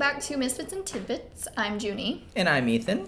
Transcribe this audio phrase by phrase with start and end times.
[0.00, 1.46] back to Misfits and Tidbits.
[1.58, 3.06] I'm Junie, And I'm Ethan.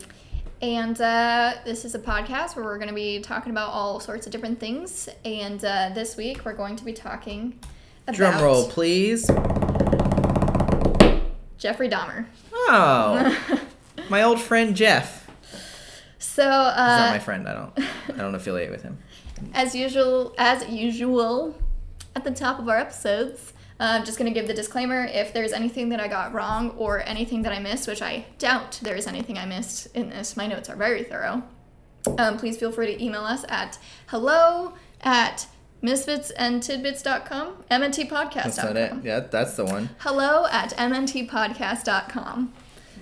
[0.61, 4.26] and uh, this is a podcast where we're going to be talking about all sorts
[4.26, 5.08] of different things.
[5.25, 7.58] And uh, this week we're going to be talking
[8.07, 9.26] about Drum roll, please.
[11.57, 12.26] Jeffrey Dahmer.
[12.53, 13.59] Oh,
[14.11, 15.31] my old friend Jeff.
[16.18, 17.48] So, He's not uh, my friend.
[17.48, 17.72] I don't.
[18.11, 18.98] I don't affiliate with him.
[19.54, 21.56] as usual, as usual,
[22.14, 25.32] at the top of our episodes, uh, I'm just going to give the disclaimer if
[25.32, 28.95] there's anything that I got wrong or anything that I missed, which I doubt there
[28.95, 30.36] is anything I missed in this.
[30.36, 31.43] My notes are very thorough.
[32.19, 35.47] Um, please feel free to email us at hello at
[35.83, 38.31] misfitsandtidbits.com, mntpodcast.com.
[38.33, 38.93] That's not it.
[39.03, 39.91] Yeah, that's the one.
[39.99, 42.53] Hello at mntpodcast.com.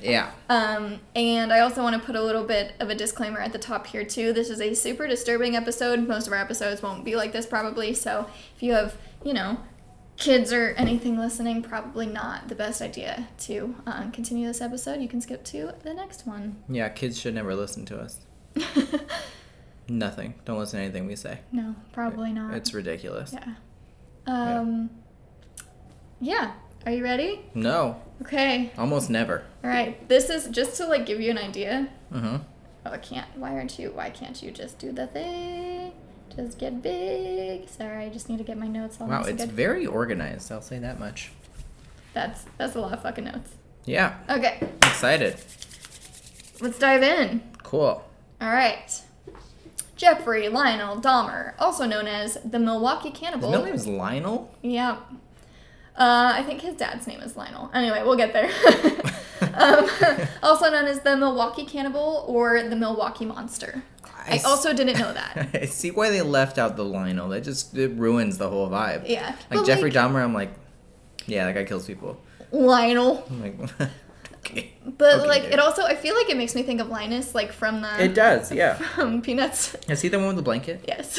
[0.02, 0.30] Yeah.
[0.48, 3.58] Um, and I also want to put a little bit of a disclaimer at the
[3.58, 4.32] top here too.
[4.32, 6.08] This is a super disturbing episode.
[6.08, 7.92] Most of our episodes won't be like this probably.
[7.92, 8.26] So
[8.56, 9.58] if you have, you know,
[10.20, 15.00] kids or anything listening, probably not the best idea to uh, continue this episode.
[15.00, 16.62] You can skip to the next one.
[16.68, 16.88] Yeah.
[16.90, 18.20] Kids should never listen to us.
[19.88, 20.34] Nothing.
[20.44, 21.40] Don't listen to anything we say.
[21.50, 22.54] no, probably not.
[22.54, 23.32] It's ridiculous.
[23.34, 23.54] yeah.
[24.26, 24.90] Um.
[26.20, 26.52] Yeah.
[26.86, 27.40] Are you ready?
[27.54, 28.00] No.
[28.22, 28.70] Okay.
[28.78, 29.42] Almost never.
[29.64, 30.08] All right.
[30.08, 31.88] This is just to like give you an idea.
[32.12, 32.38] Uh-huh.
[32.86, 33.26] Oh, I can't.
[33.36, 33.90] Why aren't you?
[33.90, 35.92] Why can't you just do the thing?
[36.36, 37.68] Just get big.
[37.68, 39.52] Sorry, I just need to get my notes all Wow, nice it's good.
[39.52, 40.50] very organized.
[40.52, 41.30] I'll say that much.
[42.14, 43.50] That's that's a lot of fucking notes.
[43.84, 44.16] Yeah.
[44.28, 45.36] Okay, Excited.
[46.60, 47.42] let's dive in.
[47.62, 48.04] Cool.
[48.40, 49.02] All right.
[49.96, 53.50] Jeffrey Lionel Dahmer, also known as the Milwaukee His Cannibal.
[53.50, 54.50] middle name is Lionel.
[54.62, 54.96] Yeah.
[55.96, 57.70] Uh, I think his dad's name is Lionel.
[57.74, 58.50] Anyway, we'll get there.
[59.54, 59.88] um,
[60.42, 63.82] also known as the Milwaukee Cannibal or the Milwaukee Monster.
[64.26, 65.48] I, s- also didn't know that.
[65.54, 67.28] I see why they left out the Lionel.
[67.30, 69.08] That just it ruins the whole vibe.
[69.08, 69.28] Yeah.
[69.50, 70.52] Like But, Jeffrey like- Dahmer, I'm like,
[71.26, 72.20] yeah, that guy kills people.
[72.52, 73.24] Lionel.
[73.30, 73.70] I'm like,
[74.38, 74.72] okay.
[74.84, 75.52] But Okay, like dude.
[75.54, 78.14] it also, I feel like it makes me think of Linus, like from the It
[78.14, 78.74] does, yeah.
[78.74, 79.74] from Peanuts.
[79.88, 80.84] Is he the one with the blanket?
[80.86, 81.18] Yes.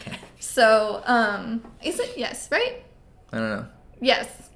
[0.00, 0.16] Okay.
[0.40, 2.48] so, um, is it yes?
[2.50, 2.82] Right?
[3.32, 3.66] I don't know.
[4.00, 4.47] Yes.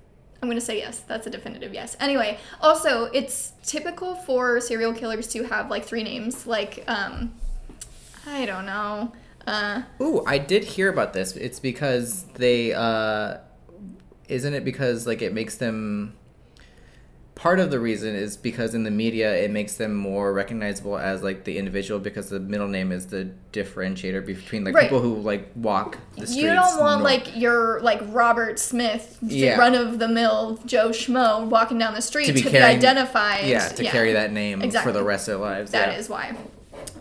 [0.43, 1.01] I'm gonna say yes.
[1.01, 1.97] That's a definitive yes.
[2.01, 6.47] Anyway, also it's typical for serial killers to have like three names.
[6.49, 7.33] Like, um,
[8.27, 9.13] I don't know.
[9.47, 11.37] Uh, Ooh, I did hear about this.
[11.37, 13.39] It's because they uh
[14.29, 16.17] isn't it because like it makes them
[17.35, 21.23] part of the reason is because in the media it makes them more recognizable as
[21.23, 24.83] like the individual because the middle name is the differentiator between like Right.
[24.85, 26.37] people who like walk the streets.
[26.37, 29.57] you don't want like your like Robert Smith, Yeah.
[29.57, 33.47] run of the mill Joe Schmo walking down the street To to be be, identified.
[33.47, 35.71] yeah to carry that name for the rest of their lives.
[35.73, 35.99] That yeah.
[35.99, 36.37] is why.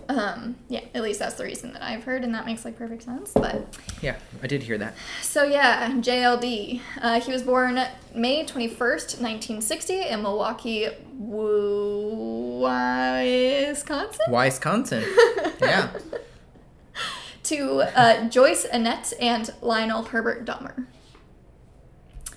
[0.09, 3.03] Um, yeah, at least that's the reason that I've heard, and that makes like perfect
[3.03, 3.31] sense.
[3.33, 3.65] But
[4.01, 4.95] Yeah, I did hear that.
[5.21, 6.81] so yeah, JLD.
[7.01, 7.79] Uh, he was born
[8.13, 10.89] May twenty first, nineteen sixty, in Milwaukee,
[12.61, 14.25] Wisconsin.
[14.29, 15.03] Wisconsin.
[15.61, 15.89] yeah.
[17.43, 20.85] To uh, Joyce Annette and Lionel Herbert Dahmer.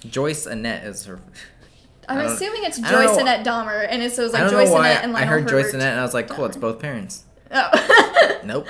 [0.09, 1.21] Joyce Annette is her.
[2.09, 5.13] I'm assuming it's Joyce Annette Dahmer, and it's so it's I like Joyce Annette and
[5.13, 5.63] Lionel I heard Herbert.
[5.63, 7.24] Joyce Annette and I was like, cool, it's both parents.
[7.55, 8.41] Oh.
[8.45, 8.67] Nope.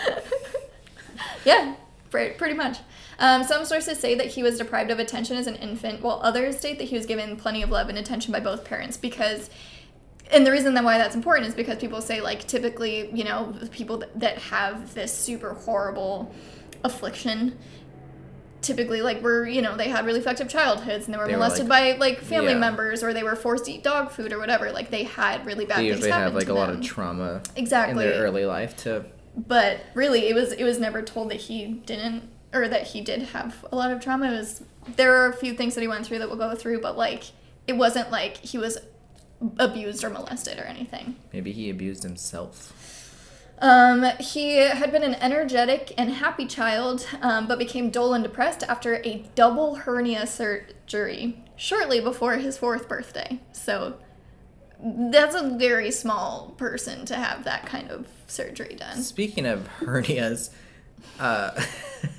[1.45, 1.75] Yeah,
[2.11, 2.79] pre- pretty much.
[3.19, 6.59] Um, some sources say that he was deprived of attention as an infant, while others
[6.59, 9.51] state that he was given plenty of love and attention by both parents because.
[10.31, 13.55] And the reason that why that's important is because people say like typically you know
[13.73, 16.35] people that have this super horrible
[16.83, 17.59] affliction
[18.65, 21.33] typically like were you know they had really fucked up childhoods and they were They
[21.33, 22.59] were, molested like- by like family Yeah.
[22.59, 25.67] members or they were forced to eat dog food or whatever like they had really
[25.67, 26.81] bad They things usually have happen like to a lot them.
[26.81, 29.05] of trauma exactly in their early life to
[29.37, 32.23] but really it was it was never told that he didn't
[32.55, 34.63] or that he did have a lot of trauma it was
[34.97, 37.25] there are a few things that he went through that we'll go through but like
[37.67, 38.79] it wasn't like he was
[39.59, 42.73] abused or molested or anything maybe he abused himself.
[43.59, 48.63] Um, he had been an energetic and happy child um, but became dull and depressed
[48.65, 53.95] after a double hernia surgery shortly before his fourth birthday so
[55.11, 60.51] that's a very small person to have that kind of surgery done Speaking of hernias,
[61.19, 61.59] uh,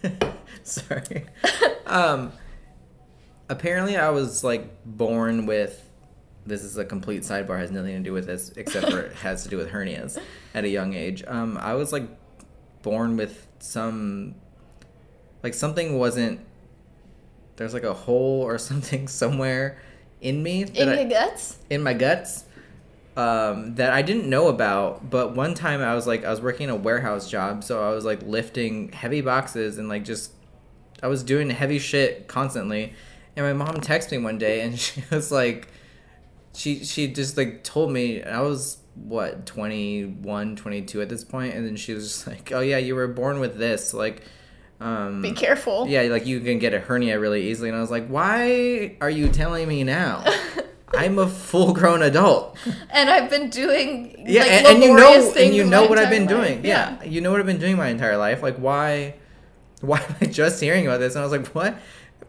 [0.64, 1.26] sorry.
[1.88, 2.32] Um,
[3.48, 5.85] apparently, I was like born with.
[6.46, 7.58] This is a complete sidebar.
[7.60, 10.20] Has nothing to do with this, except for it has to do with hernias.
[10.54, 12.08] At a young age, um, I was like
[12.82, 14.36] born with some,
[15.44, 16.40] like something wasn't.
[17.56, 19.80] There's like a hole or something somewhere
[20.22, 22.46] in me in I- your guts in my guts
[23.18, 25.10] um, that I didn't know about.
[25.10, 28.06] But one time I was like, I was working a warehouse job, so I was
[28.06, 30.32] like lifting heavy boxes and like just,
[31.02, 32.94] I was doing heavy shit constantly.
[33.36, 35.68] And my mom texted me one day and she was like,
[36.56, 41.66] she she just like told me I was what 21 22 at this point and
[41.66, 44.24] then she was just like oh yeah you were born with this like
[44.80, 45.88] um Be careful.
[45.88, 49.10] yeah like you can get a hernia really easily and i was like why are
[49.10, 50.24] you telling me now?
[50.94, 52.58] I'm a full grown adult.
[52.90, 56.10] And I've been doing yeah like, and, and you know and you know what i've
[56.10, 56.30] been life.
[56.30, 57.04] doing yeah.
[57.04, 58.42] you know what i've been doing my entire life?
[58.42, 59.16] Like why
[59.82, 61.16] why am i just hearing about this?
[61.16, 61.78] And i was like what?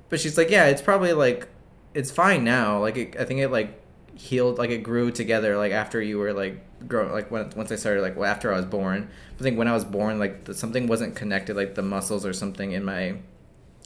[0.08, 1.48] But she's like yeah it's probably like
[1.94, 2.80] it's fine now.
[2.80, 3.80] Like it, i think it like
[4.16, 6.58] healed like it grew together like after you were like
[6.88, 9.08] grown like when once i started like well, after i was born
[9.38, 12.32] i think when i was born like the, something wasn't connected like the muscles or
[12.32, 13.14] something in my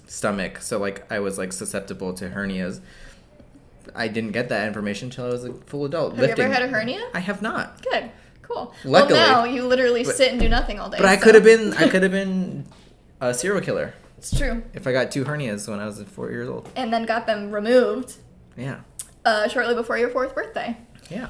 [0.07, 2.81] stomach so like i was like susceptible to hernias
[3.95, 6.63] i didn't get that information until i was a full adult Have you ever had
[6.63, 7.09] a hernia?
[7.15, 8.11] i have not Good.
[8.43, 8.75] Cool.
[8.85, 9.15] Luckily.
[9.15, 10.99] well, now you literally But- sit and do nothing all day.
[10.99, 12.67] but i so- could have been i could have been
[13.21, 14.63] a serial killer It's true.
[14.75, 17.51] if i got two hernias when i was four years old And then got them
[17.53, 18.15] removed
[18.57, 18.81] yeah
[19.25, 20.77] uh, shortly before your fourth birthday.
[21.11, 21.29] yeah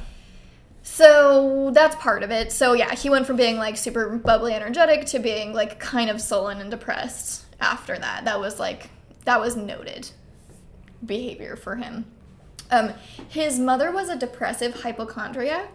[0.82, 2.52] So that's part of it.
[2.52, 6.20] So yeah, he went from being like super bubbly, energetic to being like kind of
[6.20, 8.24] sullen and depressed after that.
[8.24, 8.90] That was like
[9.24, 10.10] that was noted
[11.04, 12.06] behavior for him.
[12.70, 12.92] Um,
[13.28, 15.70] his mother was a depressive hypochondriac,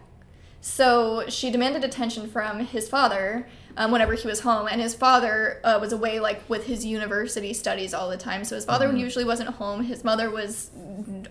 [0.68, 3.48] so she demanded attention from his father
[3.78, 7.54] um, whenever he was home, and his father uh, was away like with his university
[7.54, 8.44] studies all the time.
[8.44, 9.84] So his father usually wasn't home.
[9.84, 10.72] His mother was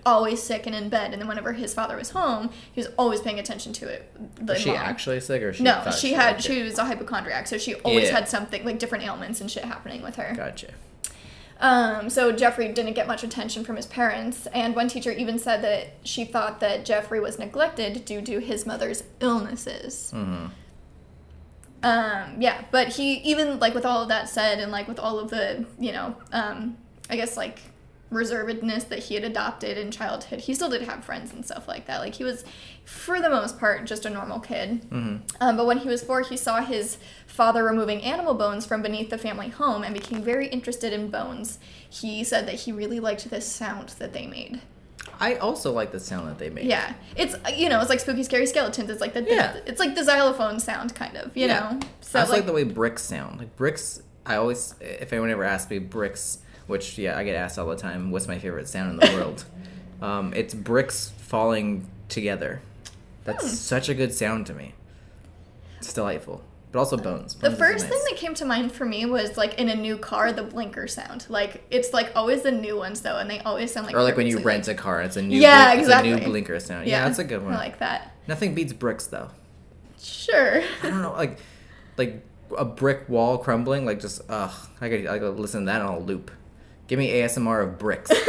[0.06, 3.22] always sick and in bed, and then whenever his father was home, he was always
[3.22, 4.08] paying attention to it.
[4.46, 4.76] The was she mom.
[4.76, 6.40] actually sick or she No, thought she had.
[6.40, 8.14] She was a hypochondriac, so she always Yeah.
[8.14, 10.32] had something like different ailments and shit happening with her.
[10.36, 10.68] gotcha
[11.64, 15.62] Um, so Jeffrey didn't get much attention from his parents, and one teacher even said
[15.62, 20.10] that she thought that Jeffrey was neglected due to his mother's illnesses.
[20.10, 20.46] hmm
[21.82, 25.18] Um, yeah, but he even like with all of that said, and like with all
[25.18, 26.76] of the you know, um,
[27.08, 27.60] I guess like
[28.12, 31.86] reservedness that he had adopted in childhood, he still did have friends and stuff like
[31.86, 31.98] that.
[31.98, 32.44] Like he was,
[32.84, 34.84] for the most part, just a normal kid.
[34.90, 36.98] hmm Um, but when he was four, he saw his
[37.34, 41.58] father removing animal bones from beneath the family home and became very interested in bones.
[41.90, 44.60] He said that he really liked the sound that they made.
[45.18, 46.64] I also like the sound that they make.
[46.64, 48.88] Yeah, it's you know it's like spooky, scary skeletons.
[48.88, 49.56] It's like the Yeah.
[49.66, 51.58] it's like the xylophone sound kind of you Yeah.
[51.58, 51.80] know.
[52.14, 53.38] I also like, the way bricks sound.
[53.40, 56.38] Like bricks, I always, if anyone ever asks me bricks,
[56.68, 59.44] which yeah, I get asked all the time, what's my favorite sound in the world?
[60.00, 62.62] Um, it's bricks falling together.
[63.24, 63.50] That's Hmm.
[63.50, 64.74] such a good sound to me.
[65.78, 66.42] It's delightful,
[66.74, 67.34] but also bones.
[67.36, 67.92] The Bones is first nice.
[67.92, 70.88] thing that came to mind for me was like in a new car, the blinker
[70.88, 71.24] sound.
[71.28, 74.16] Like it's like always the new ones though, and they always sound like or like
[74.16, 76.30] when you rent a car, it's a new Yeah, blink- it's a new exactly.
[76.32, 76.88] blinker sound.
[76.88, 77.54] Yeah, that's a good one.
[77.54, 78.12] I like that.
[78.26, 79.30] Nothing beats bricks though.
[80.02, 80.62] Sure.
[80.82, 81.38] I don't know, like
[81.96, 82.26] like
[82.58, 84.52] a brick wall crumbling, like just ugh.
[84.80, 86.32] I could I could listen to that on a loop.
[86.88, 88.10] Give me ASMR of bricks.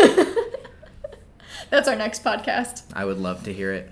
[1.72, 2.84] That's our next podcast.
[2.94, 3.90] I would love to hear it.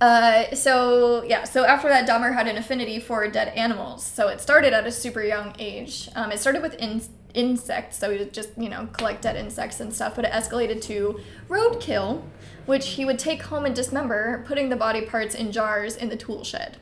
[0.00, 4.04] Uh, so yeah, so after that, Dahmer had an affinity for dead animals.
[4.04, 6.08] So it started at a super young age.
[6.14, 7.02] Um, it started with in-
[7.34, 10.16] insects, so he would just you know collect dead insects and stuff.
[10.16, 12.22] But it escalated to roadkill,
[12.64, 16.16] which he would take home and dismember, putting the body parts in jars in the
[16.16, 16.78] tool shed.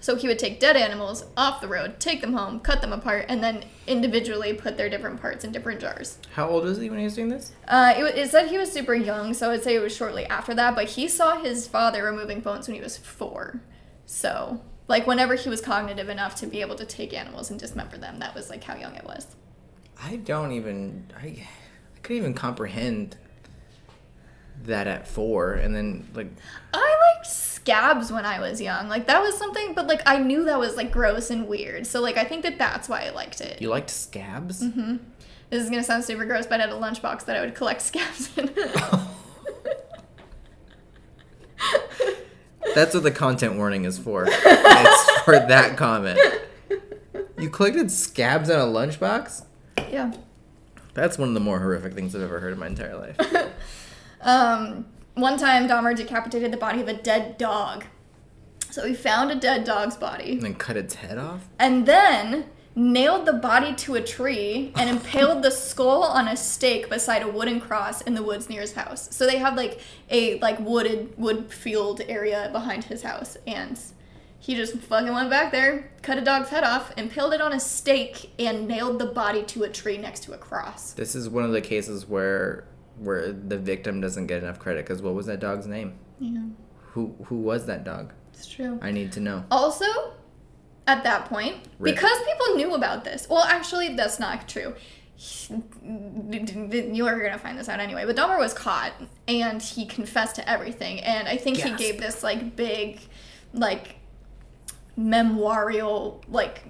[0.00, 3.26] So he would take dead animals off the road, take them home, cut them apart,
[3.28, 6.18] and then individually put their different parts in different jars.
[6.32, 7.52] How old was he when he was doing this?
[7.68, 10.54] Uh, it, it said he was super young, so I'd say it was shortly after
[10.54, 10.74] that.
[10.74, 13.60] But he saw his father removing bones when he was four.
[14.06, 17.98] So, like, whenever he was cognitive enough to be able to take animals and dismember
[17.98, 19.26] them, that was like how young it was.
[20.02, 23.16] I don't even I I couldn't even comprehend
[24.64, 26.28] that at four and then like
[26.74, 27.26] I liked
[27.60, 28.88] scabs when I was young.
[28.88, 31.86] Like that was something, but like I knew that was like gross and weird.
[31.86, 33.60] So like I think that that's why I liked it.
[33.60, 34.62] you liked scabs?
[34.62, 34.96] Mm-hmm.
[35.50, 37.82] This is gonna sound super gross, but I had a lunchbox that I would collect
[37.90, 38.50] scabs in.
[42.74, 44.26] That's what the content warning is for.
[44.28, 46.18] it's for that comment.
[47.38, 49.44] You collected scabs in a lunchbox?
[49.90, 50.12] yeah.
[50.92, 53.16] That's one of the more horrific things I've ever heard in my entire life.
[54.22, 54.84] Um,
[55.20, 57.84] one time, Dahmer decapitated the body of a dead dog.
[58.70, 61.48] So he found a dead dog's body And then cut its head off?
[61.58, 62.46] and then
[62.76, 67.28] nailed the body to a tree and impaled the skull on a stake beside a
[67.28, 69.08] wooden cross in the woods near his house.
[69.14, 73.78] So they have like a like wooded wood field area behind his house and
[74.38, 77.60] he just fucking went back there, cut a dog's head off, impaled it on a
[77.60, 80.92] stake, and nailed the body to a tree next to a cross.
[80.92, 82.64] This is one of the cases where
[83.00, 85.94] where the victim doesn't get enough credit because what was that dog's name?
[86.18, 86.42] Yeah.
[86.92, 88.12] Who who was that dog?
[88.34, 88.78] It's true.
[88.82, 89.44] I need to know.
[89.50, 89.86] Also,
[90.86, 91.94] at that point, Rip.
[91.94, 93.26] because people knew about this.
[93.28, 94.74] Well, actually, that's not true.
[95.82, 98.06] You are gonna find this out anyway.
[98.06, 98.92] But Dahmer was caught,
[99.28, 101.00] and he confessed to everything.
[101.00, 103.00] And I think he gave this like big,
[103.52, 103.96] like,
[104.96, 106.62] memorial, like,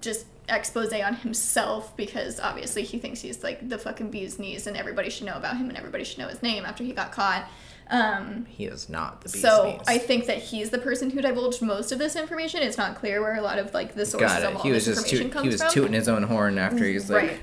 [0.00, 4.76] just expose on himself because obviously he thinks he's like the fucking bee's knees and
[4.76, 7.48] everybody should know about him and everybody should know his name after he got caught.
[7.90, 9.80] Um, He is not the bee's so knees.
[9.86, 12.62] I think that he's the person who divulged most of this information.
[12.62, 14.86] It's not clear where a lot of like the sources got of all He was
[14.86, 15.70] this just information toot, comes he was from.
[15.70, 17.40] tooting his own horn after he's like, right.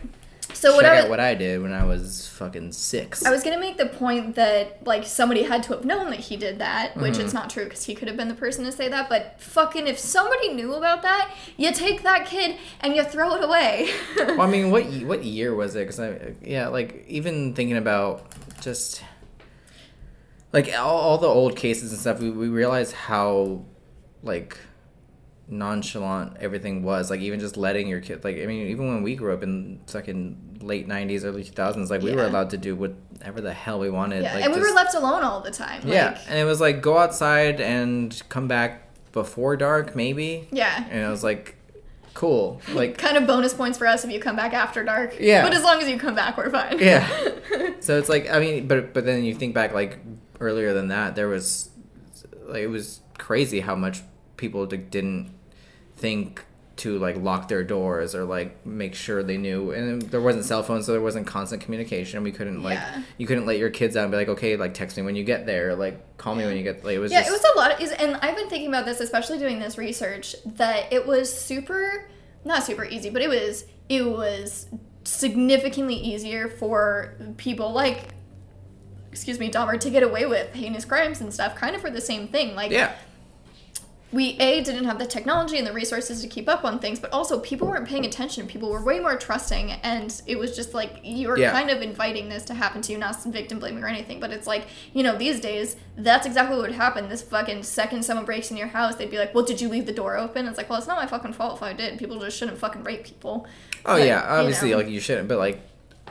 [0.53, 3.25] So what check I out what I did when I was fucking six.
[3.25, 6.37] I was gonna make the point that like somebody had to have known that he
[6.37, 7.21] did that, which Mm-hmm.
[7.21, 9.09] it's not true because he could have been the person to say that.
[9.09, 13.43] But fucking, if somebody knew about that, you take that kid and you throw it
[13.43, 13.89] away.
[14.17, 15.79] well, I mean, what what year was it?
[15.87, 18.31] Because I yeah, like even thinking about
[18.61, 19.03] just
[20.53, 23.63] like all, all the old cases and stuff, we we realize how
[24.23, 24.57] like
[25.51, 27.09] nonchalant everything was.
[27.09, 29.81] Like even just letting your kid, like I mean, even when we grew up in
[29.87, 33.89] fucking late '90s, early 2000s, like we were allowed to do whatever the hell we
[33.89, 34.23] wanted.
[34.23, 35.81] yeah, like, and we were left alone all the time.
[35.85, 40.47] Yeah, Like, and it was like go outside and come back before dark, maybe.
[40.51, 40.85] yeah.
[40.89, 41.55] And I was like,
[42.13, 42.61] cool.
[42.71, 45.15] Like, Kind of bonus points for us if you come back after dark.
[45.19, 45.43] Yeah.
[45.43, 46.79] But as long as you come back, we're fine.
[46.79, 47.05] yeah.
[47.81, 49.99] so it's like, I mean, but but then you think back like
[50.39, 51.69] earlier than that, there was
[52.45, 54.01] like it was crazy how much
[54.37, 55.29] people didn't
[56.01, 56.43] think
[56.77, 59.71] to like lock their doors or like make sure they knew.
[59.71, 62.23] And there wasn't cell phones so there wasn't constant communication.
[62.23, 63.03] We couldn't like Yeah.
[63.19, 65.23] you couldn't let your kids out and be like okay like text me when you
[65.23, 65.75] get there.
[65.75, 67.71] Like call me when you get like it was Yeah, just it was a lot
[67.73, 71.31] of, is- and I've been thinking about this, especially doing this research, that it was
[71.31, 72.09] super,
[72.45, 74.65] not super easy, but it was, it was
[75.03, 78.07] significantly easier for people like,
[79.11, 82.01] excuse me, Dahmer to get away with heinous crimes and stuff, kind of for the
[82.01, 82.55] same thing.
[82.55, 82.93] Like, yeah
[84.13, 87.11] we a didn't have the technology and the resources to keep up on things but
[87.13, 88.45] also people weren't paying attention.
[88.45, 91.51] People were way more trusting and it was just like you were Yeah.
[91.51, 94.47] kind of inviting this to happen to you not victim blaming or anything but it's
[94.47, 97.07] like you know these days that's exactly what would happen.
[97.09, 99.85] This fucking second someone breaks in your house they'd be like well did you leave
[99.85, 100.45] the door open?
[100.47, 101.97] It's like well it's not my fucking fault if i did.
[101.97, 103.47] People just shouldn't fucking rape people.
[103.85, 104.77] Oh Like, yeah, you obviously, know.
[104.77, 105.61] like you shouldn't, but like,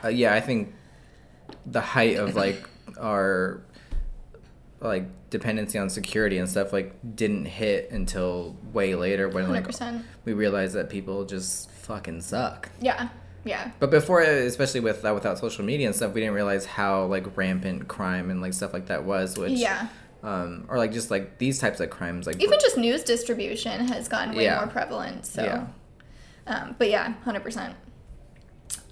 [0.03, 0.75] uh, yeah, I think
[1.67, 2.67] the height of like
[3.01, 3.61] our
[4.81, 10.33] like dependency on security and stuff like didn't hit until way later when 100% we
[10.33, 12.69] realized that people just fucking suck.
[12.81, 13.09] yeah
[13.45, 17.05] yeah But before, especially with that, without social media and stuff, we didn't realize how
[17.07, 19.39] like rampant crime and like stuff like that was.
[19.39, 19.89] Which yeah
[20.23, 24.09] um, or like just like these types of crimes, like even just news distribution has
[24.09, 24.57] gotten way Yeah.
[24.59, 25.67] more prevalent so yeah,
[26.47, 27.75] Um, but yeah, hundred percent.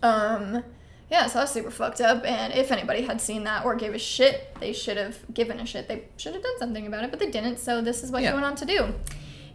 [0.02, 0.62] Um,
[1.10, 2.24] yeah, so that's super fucked up.
[2.24, 5.66] And if anybody had seen that or gave a shit, they should have given a
[5.66, 5.88] shit.
[5.88, 7.58] They should have done something about it, but they didn't.
[7.58, 8.28] So this is what Yeah.
[8.30, 8.94] he went on to do.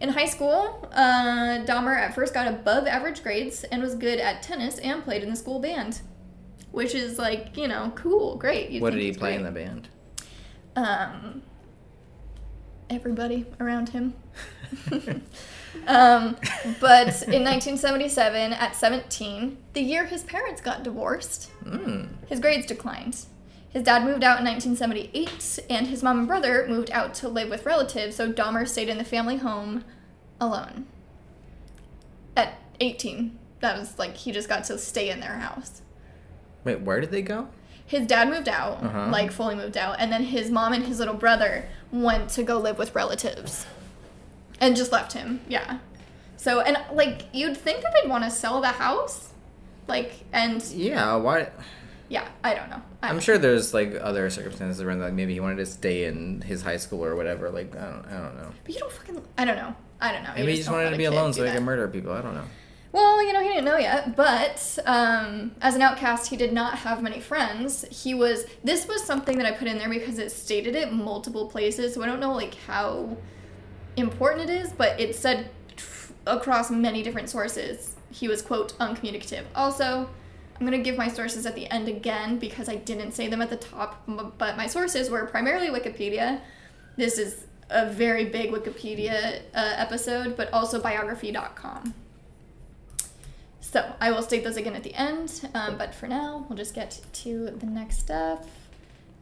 [0.00, 4.42] In high school, uh, Dahmer at first got above average grades and was good at
[4.42, 6.00] tennis and played in the school band,
[6.72, 8.70] which is like you know cool, great.
[8.70, 9.88] You'd what did he play in the band?
[10.76, 11.42] Um,
[12.90, 14.14] everybody around him.
[15.86, 16.36] um,
[16.80, 22.08] but in 1977, at 17, the year his parents got divorced, Mm.
[22.28, 23.26] his grades declined.
[23.70, 27.50] His dad moved out in 1978, and his mom and brother moved out to live
[27.50, 29.84] with relatives, so Dahmer stayed in the family home
[30.40, 30.86] alone.
[32.36, 35.82] At 18, that was like he just got to stay in their house.
[36.64, 37.48] Wait, where did they go?
[37.86, 39.08] His dad moved out, Uh-huh.
[39.10, 42.58] like fully moved out, and then his mom and his little brother went to go
[42.58, 43.66] live with relatives
[44.60, 45.40] and just left him.
[45.48, 45.78] Yeah.
[46.36, 49.30] So, and like, you'd think that they'd want to sell the house.
[49.86, 51.50] Like, and Yeah, why?
[52.08, 52.82] yeah, I don't know.
[53.02, 55.06] I I'm sure there's like other circumstances around that.
[55.06, 57.50] Like maybe he wanted to stay in his high school or whatever.
[57.50, 58.50] Like I don't, I don't know.
[58.64, 59.74] But you don't fucking, I don't know.
[60.00, 60.30] I don't know.
[60.30, 62.12] You Maybe he just wanted to be alone so he could murder people.
[62.12, 62.44] I don't know.
[62.92, 66.78] Well, you know, he didn't know yet, but um, as an outcast, he did not
[66.78, 67.84] have many friends.
[67.90, 71.48] He was, this was something that I put in there because it stated it multiple
[71.48, 73.16] places, so I don't know, like, how
[73.96, 75.50] important it is, but it said
[76.26, 79.44] across many different sources he was, quote, uncommunicative.
[79.56, 80.08] Also,
[80.54, 83.42] I'm going to give my sources at the end again because I didn't say them
[83.42, 86.40] at the top, but my sources were primarily Wikipedia.
[86.96, 91.94] This is a very big Wikipedia uh, episode, but also biography.com.
[93.60, 96.74] So I will state those again at the end, um, but for now, we'll just
[96.74, 98.46] get to the next stuff.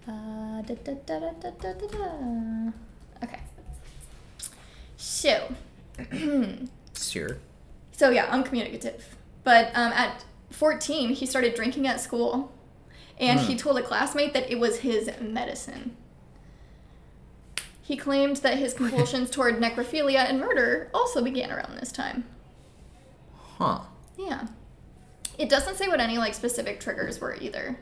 [0.07, 2.73] Uh, da, da, da,
[3.25, 3.41] okay.
[5.05, 5.53] So,
[6.97, 7.39] Sure.
[7.91, 9.17] so yeah, I'm communicative.
[9.43, 12.53] But um, at 14, he started drinking at school,
[13.19, 15.97] and he told a classmate that it was his medicine.
[17.83, 22.25] He claimed that his compulsions toward necrophilia and murder also began around this time.
[23.59, 23.81] Huh.
[24.17, 24.47] Yeah.
[25.37, 27.77] It doesn't say what any like specific triggers were either.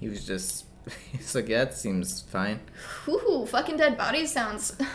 [0.00, 0.64] He was just.
[1.12, 2.60] He's like, yeah, that seems fine.
[3.06, 4.74] Ooh, fucking dead bodies sounds.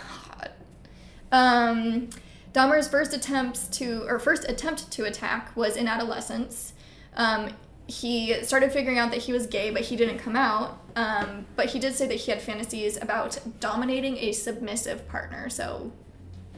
[1.31, 2.09] Um,
[2.53, 6.73] Dahmer's first attempts to, or first attempt to attack was in adolescence.
[7.15, 7.49] Um,
[7.87, 10.81] he started figuring out that he was gay, but he didn't come out.
[10.95, 15.49] Um, but he did say that he had fantasies about dominating a submissive partner.
[15.49, 15.91] So,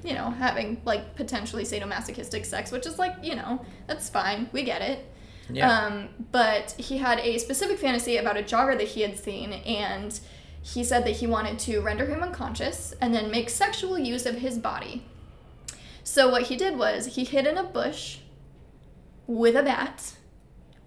[0.03, 4.49] you know, having like potentially sadomasochistic sex, which is like, you know, that's fine.
[4.53, 5.05] We get it.
[5.51, 5.71] Yeah.
[5.71, 10.17] Um, but he had a specific fantasy about a jogger that he had seen, and
[10.61, 14.35] he said that he wanted to render him unconscious and then make sexual use of
[14.35, 15.03] his body.
[16.03, 18.19] So what he did was he hid in a bush
[19.27, 20.13] with a bat,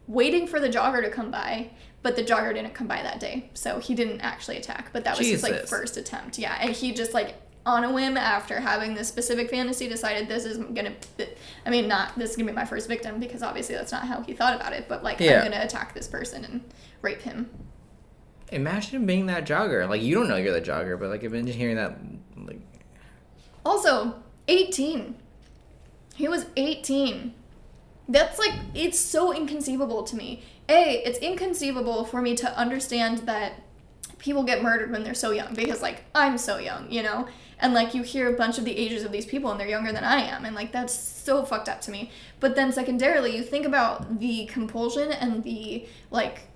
[0.06, 1.70] waiting for the jogger to come by,
[2.02, 4.90] but the jogger didn't come by that day, so he didn't actually attack.
[4.92, 6.58] But that was his like first attempt, yeah.
[6.60, 10.58] And he just like on a whim after having this specific fantasy decided this is
[10.58, 10.92] gonna
[11.64, 14.20] i mean not this is gonna be my first victim because obviously that's not how
[14.22, 15.38] he thought about it but like Yeah.
[15.44, 16.60] i'm gonna attack this person and
[17.02, 17.48] rape him
[18.52, 19.88] Imagine being that jogger.
[19.88, 21.96] Like, you don't know you're the jogger, but like, imagine hearing that.
[22.36, 22.60] Like,
[23.64, 24.16] also
[24.48, 25.14] 18
[26.14, 27.34] he was 18
[28.08, 33.62] that's like it's so inconceivable to me a it's inconceivable for me to understand that
[34.18, 37.26] people get murdered when they're so young because like i'm so young you know
[37.60, 39.92] and like you hear a bunch of the ages of these people and they're younger
[39.92, 43.42] than i am and like that's so fucked up to me but then secondarily you
[43.42, 46.48] think about the compulsion and the like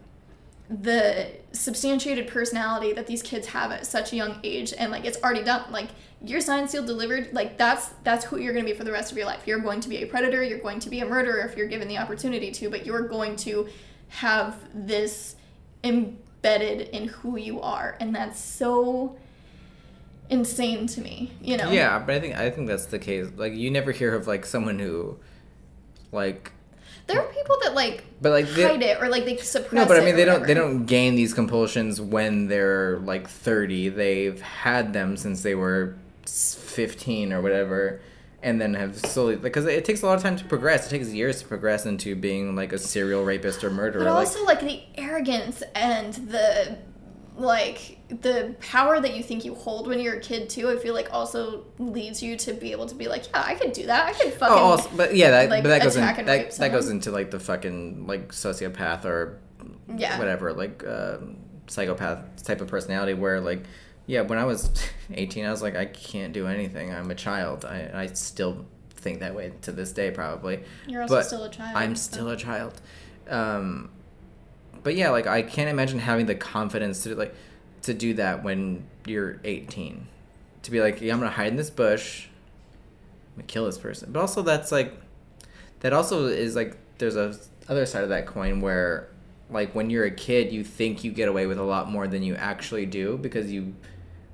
[0.68, 5.22] the substantiated personality that these kids have at such a young age and like it's
[5.22, 5.70] already done.
[5.70, 5.90] Like
[6.22, 9.12] your signed sealed delivered like that's that's who you're going to be for the rest
[9.12, 9.46] of your life.
[9.46, 11.88] You're going to be a predator you're going to be a murderer if you're given
[11.88, 13.68] the opportunity to but you're going to
[14.08, 15.36] have this
[15.84, 19.16] embedded in who you are and that's so
[20.28, 21.70] insane to me you know?
[21.70, 23.26] Yeah, but I think I think that's the case.
[23.36, 25.18] Like, you never hear of like someone who,
[26.12, 26.52] like,
[27.06, 29.76] there are people that like but like they, hide it or like they suppress it.
[29.76, 33.90] No, but I mean they don't they don't gain these compulsions when they're like 30.
[33.90, 38.00] They've had them since they were 15 or whatever
[38.42, 40.86] and then have slowly because it takes a lot of time to progress.
[40.86, 44.04] It takes years to progress into being like a serial rapist or murderer.
[44.04, 46.78] But like also like the arrogance and the
[47.36, 50.68] like the power that you think you hold when you're a kid too.
[50.70, 53.72] I feel like also leads you to be able to be like, yeah, I could
[53.72, 54.06] do that.
[54.06, 54.56] I could Oh, fucking.
[54.58, 56.88] also, but yeah, that like, but that goes in, attack and rape that, that goes
[56.88, 59.40] into like the fucking like sociopath or
[59.96, 60.18] Yeah.
[60.18, 63.64] whatever like um, psychopath type of personality where like
[64.06, 64.70] yeah when I was
[65.12, 68.64] 18 I was like I can't do anything I'm a child I I still
[68.94, 72.12] think that way to this day probably You're also but still a child, I'm so-
[72.12, 72.80] still a child
[73.28, 73.90] um
[74.84, 77.34] but yeah like I can't imagine having the confidence to like
[77.86, 80.06] to do that when you're 18
[80.62, 82.26] to be like yeah I'm gonna hide in this bush
[83.36, 84.12] I'm gonna kill this person.
[84.12, 84.94] But also that's like
[85.80, 87.36] that also is like there's a
[87.68, 89.08] other side of that coin where
[89.50, 92.22] like when you're a kid you think you get away with a lot more than
[92.22, 93.74] you actually do because you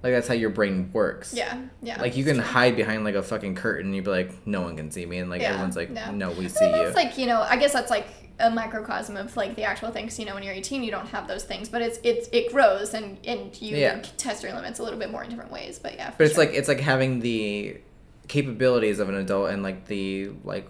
[0.03, 1.33] like that's how your brain works.
[1.33, 2.01] Yeah, yeah.
[2.01, 2.45] Like you can true.
[2.45, 5.19] hide behind like a fucking curtain and you'd be like, no one can see me
[5.19, 6.11] and like Yeah, everyone's like, yeah.
[6.11, 6.73] No, we see you.
[6.73, 8.07] that's like you know, I guess that's like
[8.43, 10.19] a microcosm of like the actual things.
[10.19, 12.93] You know, when you're 18, you don't have those things, but it's it's it grows
[12.93, 14.03] and and you Yeah.
[14.19, 15.79] test your limits a little bit more in different ways.
[15.79, 16.45] But yeah, but it's sure.
[16.45, 17.79] like it's like having the
[18.29, 20.69] capabilities of an adult and like the like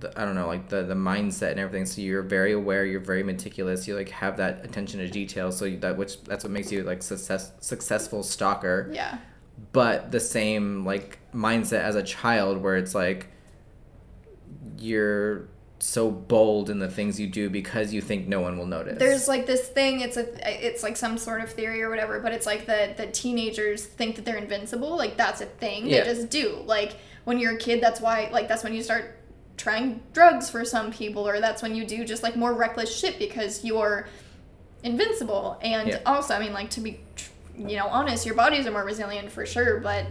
[0.00, 3.00] the, I don't know like the the mindset and everything so you're very aware you're
[3.00, 6.52] very meticulous you like have that attention to detail so you, that which that's what
[6.52, 9.18] makes you like success successful stalker yeah,
[9.72, 13.26] but the same like mindset as a child where it's like
[14.78, 15.48] you're
[15.80, 19.28] so bold in the things you do because you think no one will notice there's
[19.28, 20.00] like this thing.
[20.00, 20.26] It's a
[20.66, 22.18] it's like some sort of theory or whatever.
[22.20, 24.96] But it's like the the teenagers think that they're invincible.
[24.96, 25.86] Like that's a thing.
[25.86, 26.00] Yeah.
[26.04, 26.62] They just do.
[26.66, 29.16] Like when you're a kid, that's why like that's when you start
[29.56, 33.18] trying drugs for some people, or that's when you do just like more reckless shit
[33.18, 34.08] because you're
[34.82, 35.58] invincible.
[35.62, 36.00] And Yeah.
[36.06, 37.00] also, I mean, like to be
[37.56, 40.06] you know honest, your bodies are more resilient for sure, but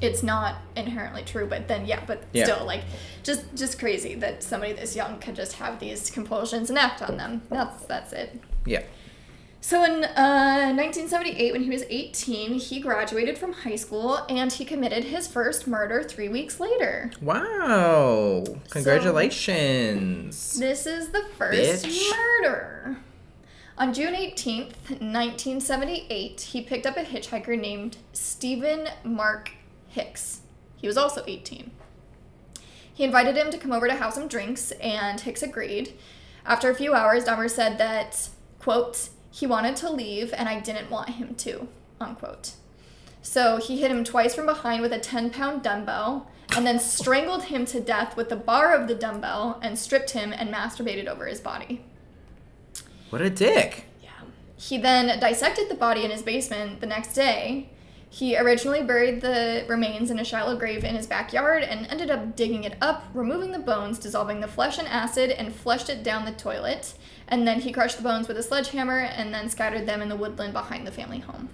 [0.00, 2.44] it's not inherently true but then yeah but Yeah.
[2.44, 2.82] still like
[3.24, 7.16] just just crazy that somebody this young could just have these compulsions and act on
[7.16, 7.42] them.
[7.50, 8.40] That's that's it.
[8.64, 8.82] Yeah.
[9.60, 14.64] So in uh, 1978 when he was 18 he graduated from high school and he
[14.64, 17.10] committed his first murder three weeks later.
[17.20, 18.44] Wow.
[18.70, 20.58] Congratulations.
[20.58, 22.10] this is the first Bitch.
[22.16, 22.98] murder.
[23.76, 29.52] On June 18th, 1978, he picked up a hitchhiker named Steven Mark
[29.98, 30.40] Hicks.
[30.76, 31.72] He was also 18.
[32.94, 35.94] He invited him to come over to have some drinks, and Hicks agreed.
[36.46, 40.90] After a few hours, Dahmer said that, quote, he wanted to leave and I didn't
[40.90, 41.68] want him to.
[42.00, 42.52] unquote.
[43.22, 47.44] So he hit him twice from behind with a 10 pound dumbbell and then strangled
[47.44, 51.26] him to death with the bar of the dumbbell and stripped him and masturbated over
[51.26, 51.84] his body.
[53.10, 53.84] What a dick.
[54.02, 54.10] Yeah.
[54.56, 57.70] He then dissected the body in his basement the next day.
[58.10, 62.36] He originally buried the remains in a shallow grave in his backyard and ended up
[62.36, 66.24] digging it up, removing the bones, dissolving the flesh in acid, and flushed it down
[66.24, 66.94] the toilet.
[67.28, 70.16] And then he crushed the bones with a sledgehammer and then scattered them in the
[70.16, 71.50] woodland behind the family home.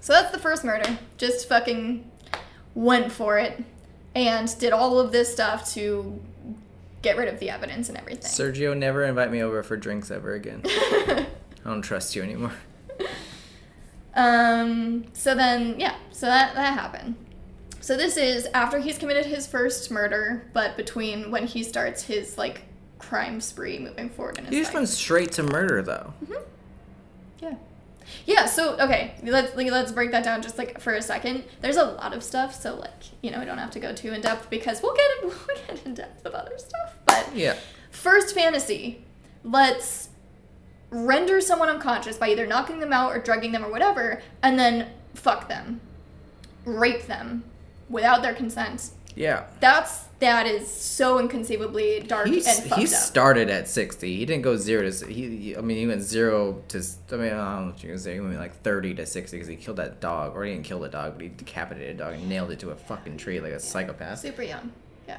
[0.00, 0.98] So that's the first murder.
[1.16, 2.10] Just fucking
[2.74, 3.62] went for it
[4.14, 6.20] and did all of this stuff to
[7.02, 8.30] get rid of the evidence and everything.
[8.30, 10.62] Sergio, never invite me over for drinks ever again.
[11.64, 12.52] I don't trust you anymore.
[14.16, 17.16] Um, so then, yeah, so that, that happened.
[17.80, 22.38] So this is after he's committed his first murder, but between when he starts his,
[22.38, 22.62] like,
[22.98, 24.74] crime spree moving forward in his He just life.
[24.82, 26.14] went straight to murder, though.
[26.24, 26.42] Mhm.
[27.40, 27.54] Yeah.
[28.24, 31.42] Yeah, so okay, let's like, let's break that down just like for a second.
[31.60, 34.12] There's a lot of stuff, so like, you know, I don't have to go too
[34.12, 36.94] in depth because we'll get we'll get in depth with other stuff.
[37.06, 37.56] But Yeah.
[37.90, 39.04] first fantasy,
[39.42, 40.10] let's
[40.94, 44.90] render someone unconscious by either knocking them out or drugging them or whatever, and then
[45.14, 45.80] fuck them.
[46.64, 47.44] Rape them
[47.90, 48.90] without their consent.
[49.16, 49.44] Yeah.
[49.60, 52.90] That's that is so inconceivably dark He's, and fucked he up.
[52.90, 54.16] started at 60.
[54.16, 55.06] He didn't go zero to.
[55.06, 56.82] He, I mean, he went zero to.
[57.12, 58.14] I mean, I don't know what you can say.
[58.14, 60.34] He went like 30 to 60 because he killed that dog.
[60.34, 62.70] Or he didn't kill the dog, but he decapitated a dog and nailed it to
[62.70, 64.20] a fucking tree like a psychopath.
[64.20, 64.72] Super young.
[65.06, 65.18] Yeah.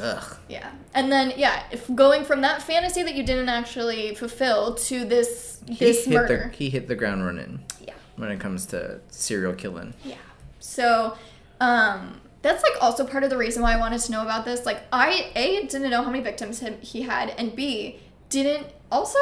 [0.00, 0.36] Ugh.
[0.48, 0.70] Yeah.
[0.94, 5.60] And then yeah, if going from that fantasy that you didn't actually fulfill to this
[5.68, 6.48] He this hit murder.
[6.50, 7.94] the he hit the ground running Yeah.
[8.16, 9.94] when it comes to serial killing.
[10.04, 10.14] Yeah.
[10.58, 11.16] So,
[11.60, 14.64] um that's like also part of the reason why I wanted to know about this.
[14.64, 18.00] Like I A didn't know how many victims him- he had and B
[18.30, 19.18] didn't also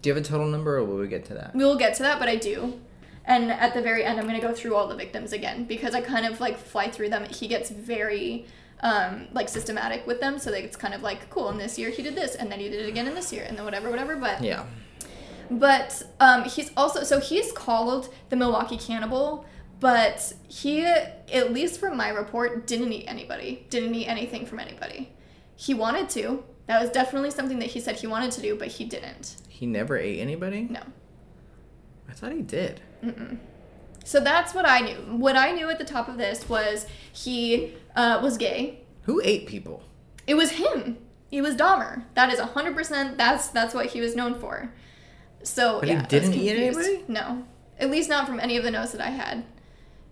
[0.00, 1.54] Do you have a total number, or will we get to that?
[1.54, 2.80] we will get to that, but I do.
[3.24, 5.94] And at the very end I'm going to go through all the victims again because
[5.94, 7.24] I kind of like fly through them.
[7.26, 8.46] He gets very
[8.82, 11.48] um, like systematic with them, so that it's kind of like cool.
[11.48, 13.44] And this year he did this, and then he did it again in this year,
[13.46, 14.16] and then whatever, whatever.
[14.16, 14.64] But Yeah.
[15.50, 19.44] But um, he's also so he's called the Milwaukee Cannibal,
[19.80, 23.66] but he, at least from my report, didn't eat anybody.
[23.68, 25.12] Didn't eat anything from anybody.
[25.56, 26.44] He wanted to.
[26.66, 29.36] That was definitely something that he said he wanted to do, but he didn't.
[29.48, 30.62] He never ate anybody.
[30.70, 30.80] No.
[32.08, 32.80] I thought he did.
[34.04, 34.94] So that's what I knew.
[35.16, 38.80] What I knew at the top of this was he uh, was gay.
[39.02, 39.82] Who ate people?
[40.26, 40.98] It was him.
[41.30, 42.04] He was Dahmer.
[42.14, 43.16] That is hundred percent.
[43.18, 44.72] That's that's what he was known for.
[45.42, 47.04] So But he yeah, was didn't eat anybody?
[47.08, 47.44] No,
[47.78, 49.44] at least not from any of the notes that I had.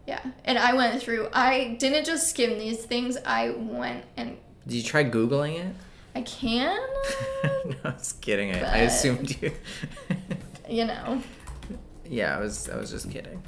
[0.07, 1.29] Yeah, and I went through.
[1.33, 3.16] I didn't just skim these things.
[3.25, 5.75] I went and Did you try googling it?
[6.12, 6.77] I can,
[7.45, 8.53] no, I was kidding.
[8.53, 9.53] I, I assumed you.
[10.69, 11.23] you know.
[12.05, 12.69] yeah, I was.
[12.69, 13.40] I was just kidding.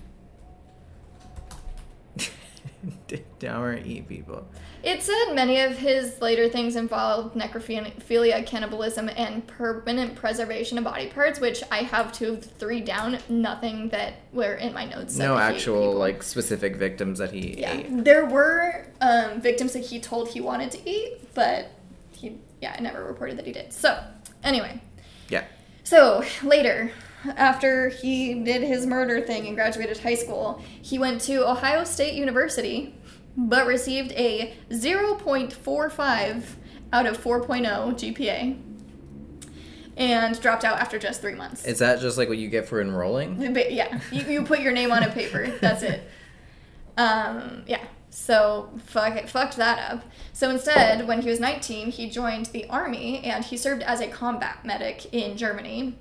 [3.06, 4.46] Did Dahmer eat people?
[4.82, 11.06] It said many of his later things involved necrophilia, cannibalism, and permanent preservation of body
[11.06, 13.18] parts, which I have two of three down.
[13.28, 15.16] Nothing that were in my notes.
[15.16, 18.04] No that he ate actual like specific victims that he Yeah, ate.
[18.04, 21.70] there were um, victims that he told he wanted to eat, but
[22.12, 23.72] he, yeah, I never reported that he did.
[23.72, 24.02] So,
[24.42, 24.80] anyway,
[25.28, 25.44] Yeah.
[25.84, 26.90] so later,
[27.36, 32.14] after he did his murder thing and graduated high school, he went to Ohio State
[32.14, 32.94] University,
[33.36, 36.42] but received a 0.45
[36.92, 38.58] out of 4.0 GPA
[39.96, 41.64] and dropped out after just three months.
[41.64, 43.52] Is that just like what you get for enrolling?
[43.52, 45.48] But yeah, you, you put your name on a paper.
[45.60, 46.02] That's it.
[46.96, 47.84] Um, yeah.
[48.10, 50.04] So fuck it, fucked that up.
[50.34, 54.08] So instead, when he was 19, he joined the army and he served as a
[54.08, 55.98] combat medic in Germany.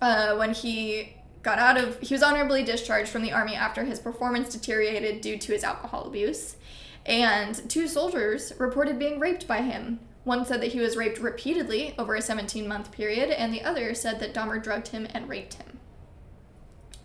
[0.00, 3.98] Uh, when he got out of, he was honorably discharged from the army after his
[3.98, 6.56] performance deteriorated due to his alcohol abuse.
[7.04, 10.00] And two soldiers reported being raped by him.
[10.24, 13.94] One said that he was raped repeatedly over a 17 month period, and the other
[13.94, 15.76] said that Dahmer drugged him and raped him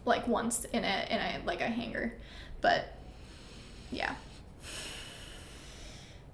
[0.05, 2.13] like once in a in a like a hangar
[2.60, 2.95] but
[3.91, 4.15] yeah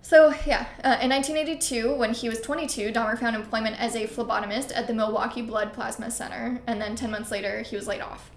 [0.07, 4.71] so yeah uh, in 1982 when he was 22 dahmer found employment as a phlebotomist
[4.73, 8.31] at the milwaukee blood plasma center and then 10 months later he was laid off.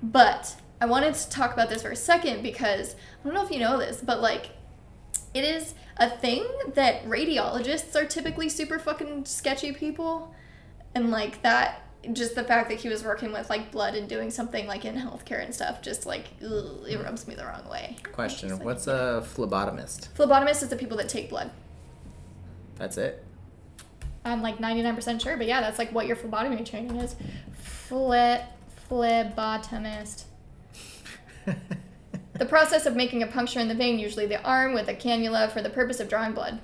[0.00, 3.50] But i wanted to talk about this for a second because i don't know if
[3.50, 4.50] you know this but like
[5.34, 10.32] it is a thing that radiologists are typically super fucking sketchy people
[10.94, 14.30] and like that just the fact that he was working with like blood and doing
[14.30, 17.96] something like in healthcare and stuff just like ugh, it rubs me the wrong way
[18.12, 20.08] Question: like- What's a phlebotomist?
[20.16, 21.50] phlebotomist is the people that take blood
[22.76, 23.24] That's it.
[24.24, 27.16] I'm like 99% sure, but yeah, that's like what your phlebotomy training is.
[27.88, 28.44] Phle-
[28.90, 30.24] phlebotomist.
[32.34, 35.50] The process of making a puncture in the vein, usually the arm, with a cannula
[35.50, 36.60] for the purpose of drawing blood.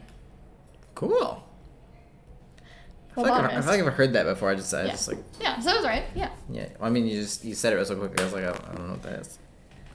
[0.95, 1.43] cool.
[3.17, 4.51] I feel, like I've, I feel like I've heard that before.
[4.51, 4.91] I just, I Yeah.
[4.91, 6.05] just like, Yeah, so I was right.
[6.15, 6.31] Yeah.
[6.51, 6.67] yeah.
[6.79, 8.19] Well, I mean, you just you said it so quickly.
[8.21, 9.39] I was like, I don't, I don't know what that is.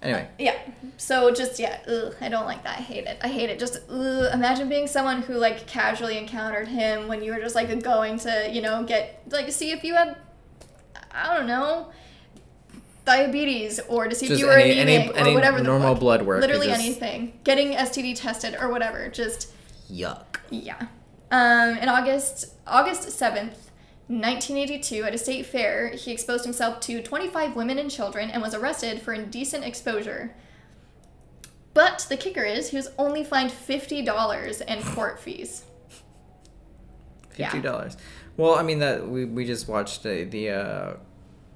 [0.01, 0.55] Anyway, Yeah.
[0.95, 2.77] So just yeah, ugh, I don't like that.
[2.79, 3.17] I hate it.
[3.21, 3.60] I hate it.
[3.60, 7.67] Just ugh, imagine being someone who like casually encountered him when you were just like
[7.84, 10.15] going to you know get like see if you had
[11.12, 11.91] I don't know
[13.05, 15.58] diabetes or to see if you were any- anemic any or whatever.
[15.58, 17.39] the normal blood work, Literally just- anything.
[17.43, 19.10] Getting STD tested or whatever.
[19.10, 19.51] Just
[19.91, 20.38] yuck.
[20.49, 20.88] yeah.
[21.32, 23.70] Um, in August August 7th,
[24.08, 28.56] 1982, at a state fair, he exposed himself to 25 women and children and was
[28.56, 30.34] arrested for indecent exposure.
[31.76, 35.63] But the kicker is he was only fined $50 in court fees.
[37.30, 37.96] Fifty dollars.
[38.36, 40.94] Well, I mean that we, we just watched the, the uh,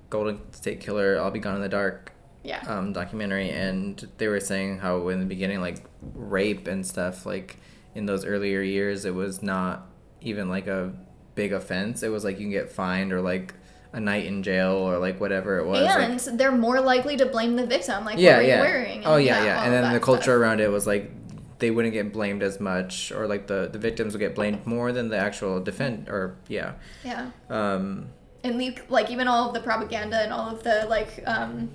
[0.10, 1.20] Golden State Killer.
[1.20, 2.62] I'll be gone in the dark Yeah.
[2.68, 5.84] um, documentary, and they were saying how in the beginning, like
[6.14, 7.58] rape and stuff, like
[7.96, 9.88] in those earlier years, it was not
[10.22, 10.92] even like a
[11.36, 12.04] big offense.
[12.04, 13.54] It was like you can get fined or like
[13.92, 15.84] a night in jail or like whatever it was.
[15.86, 18.56] like- and they're more likely to blame the victim, like yeah, what yeah.
[18.58, 19.06] you wearing?
[19.06, 19.58] oh yeah, yeah.
[19.60, 20.36] all And then the culture stuff.
[20.36, 21.12] around it was like
[21.60, 24.92] they wouldn't get blamed as much, or like the the victims would get blamed more
[24.92, 26.10] than the actual defend.
[26.10, 26.74] Or yeah.
[27.06, 27.30] Yeah.
[27.50, 28.08] Um,
[28.44, 31.70] and le- like even all of the propaganda and all of the like um,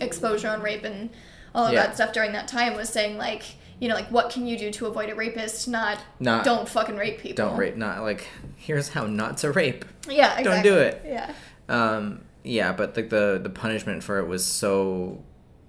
[0.00, 1.10] exposure on rape and
[1.54, 1.86] all of Yeah.
[1.86, 3.42] that stuff during that time was saying like
[3.80, 6.96] you know like what can you do to avoid a rapist not Not- don't fucking
[6.96, 7.76] rape people don't rape.
[7.76, 9.84] Not like here's how not to rape.
[10.08, 10.44] yeah exactly.
[10.44, 11.02] Don't do it.
[11.04, 11.32] yeah
[11.68, 15.22] Um, yeah, but like the the punishment for it was so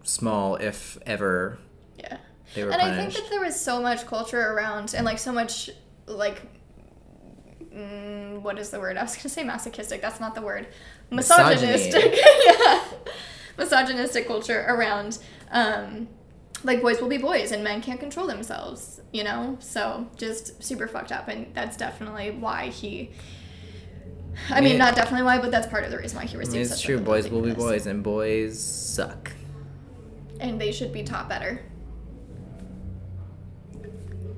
[0.04, 1.58] small, if ever
[1.98, 2.18] yeah
[2.56, 3.00] they were and punished.
[3.00, 5.70] I think that there was so much culture around and like so much
[6.06, 6.42] like
[7.74, 10.68] mm, what is the word I was gonna say masochistic that's not the word
[11.12, 12.16] misogynistic
[12.46, 12.84] yeah
[13.58, 15.18] misogynistic culture around
[15.52, 16.08] um
[16.64, 20.88] like boys will be boys and men can't control themselves you know so just super
[20.88, 23.12] fucked up and that's definitely why he
[24.52, 26.54] I mean, not definitely why, but that's part of the reason why he I received
[26.54, 27.00] mean, it's true.
[27.00, 29.32] Boys will be boys, and boys suck.
[30.40, 31.64] and they should be taught better.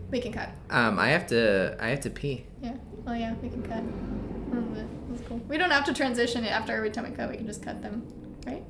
[0.09, 0.49] We can cut.
[0.69, 1.75] Um, I have to.
[1.79, 2.45] I have to pee.
[2.61, 2.75] Yeah.
[3.05, 3.83] Well, yeah, we can cut.
[3.83, 5.37] Mm, That's cool.
[5.49, 7.29] We don't have to transition it after every time we cut.
[7.29, 8.07] We can just cut them,
[8.47, 8.63] right?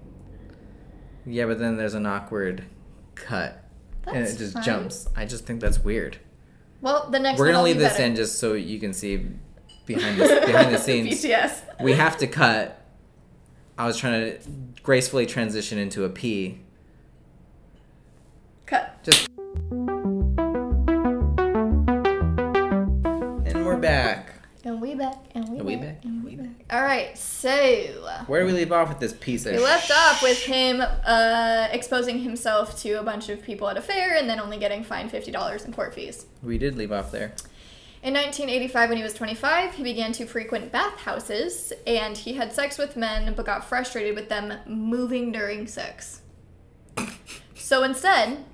[1.26, 2.66] Yeah, but then there's an awkward
[3.20, 3.64] cut,
[4.08, 4.64] and it just fine.
[4.64, 5.08] jumps.
[5.16, 6.18] I just think that's weird.
[6.82, 8.06] Well, the next We're gonna leave be this better.
[8.06, 9.28] in just so you can see
[9.86, 11.24] behind the behind the scenes.
[11.24, 11.82] BTS.
[11.84, 12.76] We have to cut.
[13.78, 14.40] I was trying to
[14.84, 16.62] gracefully transition into a P.
[18.66, 19.04] cut.
[19.04, 19.29] Just.
[24.70, 25.18] And we back.
[25.34, 25.86] And we And we back.
[25.86, 26.06] back.
[26.06, 26.50] And We we back.
[26.72, 27.18] All right.
[27.18, 27.50] So
[28.28, 29.54] Where do we leave off with this piece of?
[29.54, 33.82] we left off with him uh, exposing himself to a bunch of people at a
[33.82, 36.26] fair, and then only getting fined fifty dollars in court fees.
[36.44, 37.34] We did leave off there.
[38.02, 42.78] In 1985, when he was 25, he began to frequent bathhouses and he had sex
[42.78, 46.22] with men but got frustrated with them moving during sex.
[47.56, 48.46] So instead,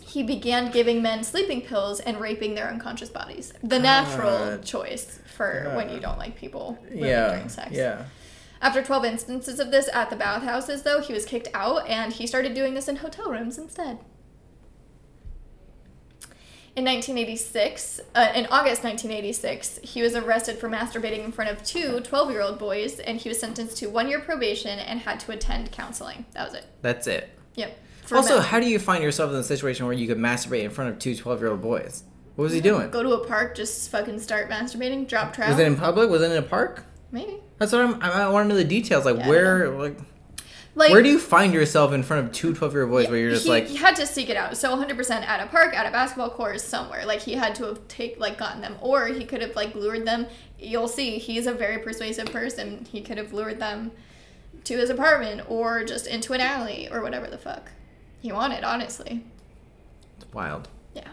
[0.00, 3.52] he began giving men sleeping pills and raping their unconscious bodies.
[3.62, 4.64] The natural God.
[4.64, 7.28] choice for when you don't like people moving Yeah.
[7.30, 7.70] during sex.
[7.72, 8.04] Yeah.
[8.60, 12.26] After 12 instances of this at the bathhouses, though, he was kicked out and he
[12.26, 13.98] started doing this in hotel rooms instead.
[16.76, 22.00] In 1986, uh, in August 1986, he was arrested for masturbating in front of two
[22.00, 25.32] 12 year old boys and he was sentenced to one year probation and had to
[25.32, 26.24] attend counseling.
[26.34, 26.66] That was it.
[26.82, 27.30] That's it.
[27.56, 27.76] Yep.
[28.04, 28.44] For also, men.
[28.44, 30.98] how do you find yourself in a situation where you could masturbate in front of
[30.98, 32.04] two 12 year old boys?
[32.38, 32.88] What was he doing?
[32.90, 35.50] Go to a park, just fucking start masturbating, drop trout.
[35.50, 36.08] Was it in public?
[36.08, 36.84] Was it in a park?
[37.10, 37.38] Maybe.
[37.58, 38.00] That's what I'm.
[38.00, 39.04] I, I want to know the details.
[39.04, 39.98] Like Yeah, where, like,
[40.76, 43.18] Like, where do you find yourself in front of two 12 year old boys where
[43.18, 44.56] you're just he, like, he had to seek it out.
[44.56, 47.04] So 100% at a park, at a basketball court, somewhere.
[47.04, 50.06] Like he had to have take like gotten them, or he could have like lured
[50.06, 50.28] them.
[50.60, 52.86] You'll see, he's a very persuasive person.
[52.88, 53.90] He could have lured them
[54.62, 57.72] to his apartment, or just into an alley, or whatever the fuck
[58.20, 58.62] he wanted.
[58.62, 59.24] Honestly,
[60.16, 60.68] it's wild.
[60.94, 61.08] yeah.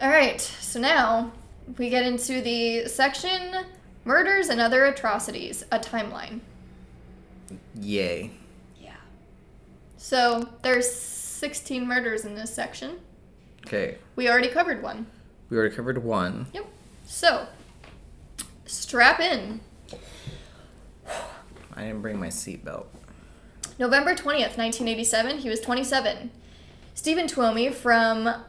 [0.00, 1.32] All right, so now
[1.78, 3.64] we get into the section
[4.04, 6.40] murders and other atrocities, a timeline.
[7.80, 8.30] Yay.
[8.78, 8.96] Yeah.
[9.96, 12.98] So there's 16 murders in this section.
[13.66, 13.98] Okay.
[14.16, 15.06] We already covered one.
[15.48, 16.46] We already covered one.
[16.52, 16.66] Yep.
[17.04, 17.46] So
[18.66, 19.60] strap in.
[21.74, 22.86] I didn't bring my seatbelt.
[23.78, 26.30] November 20th, 1987, he was 27.
[26.94, 28.44] Steven Tuomi from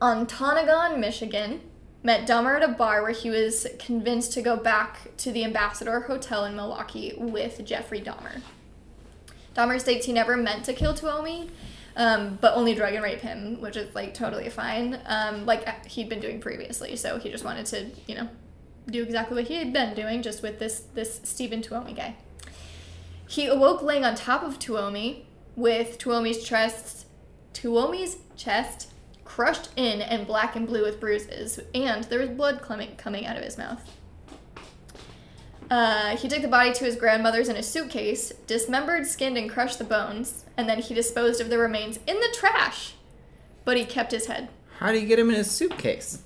[0.00, 1.60] Ontonagon, Michigan,
[2.02, 6.00] met Dahmer at a bar where he was convinced to go back to the Ambassador
[6.00, 8.42] Hotel in Milwaukee with Jeffrey Dahmer.
[9.54, 11.48] Dahmer states he never meant to kill Tuomi,
[11.96, 16.10] um, but only drug and rape him, which is like totally fine, um, like he'd
[16.10, 16.94] been doing previously.
[16.96, 18.28] So he just wanted to, you know,
[18.88, 22.16] do exactly what he had been doing, just with this this Steven Tuomi guy.
[23.26, 25.22] He awoke laying on top of Tuomi,
[25.56, 27.06] with Tuomi's chest,
[27.54, 28.92] Tuomi's chest
[29.26, 33.42] crushed in and black and blue with bruises, and there was blood coming out of
[33.42, 33.82] his mouth.
[35.70, 39.78] Uh, he took the body to his grandmother's in a suitcase, dismembered, skinned, and crushed
[39.78, 42.94] the bones, and then he disposed of the remains in the trash.
[43.64, 44.48] But he kept his head.
[44.78, 46.22] How do you get him in a suitcase?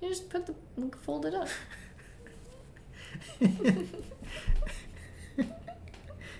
[0.00, 0.54] You just put the
[1.02, 1.48] fold it up.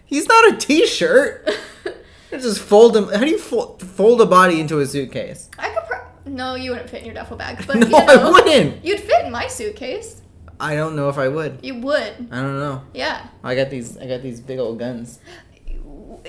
[0.05, 1.49] He's not a t-shirt.
[2.31, 3.09] just fold him.
[3.09, 5.49] How do you fold, fold a body into a suitcase?
[5.59, 5.83] I could.
[5.87, 7.67] Pro- no, you wouldn't fit in your duffel bag.
[7.67, 8.85] But no, you know, I wouldn't.
[8.85, 10.23] You'd fit in my suitcase.
[10.59, 11.61] I don't know if I would.
[11.63, 12.29] You would.
[12.31, 12.83] I don't know.
[12.95, 13.27] Yeah.
[13.45, 13.97] I got these.
[13.99, 15.19] I got these big old guns.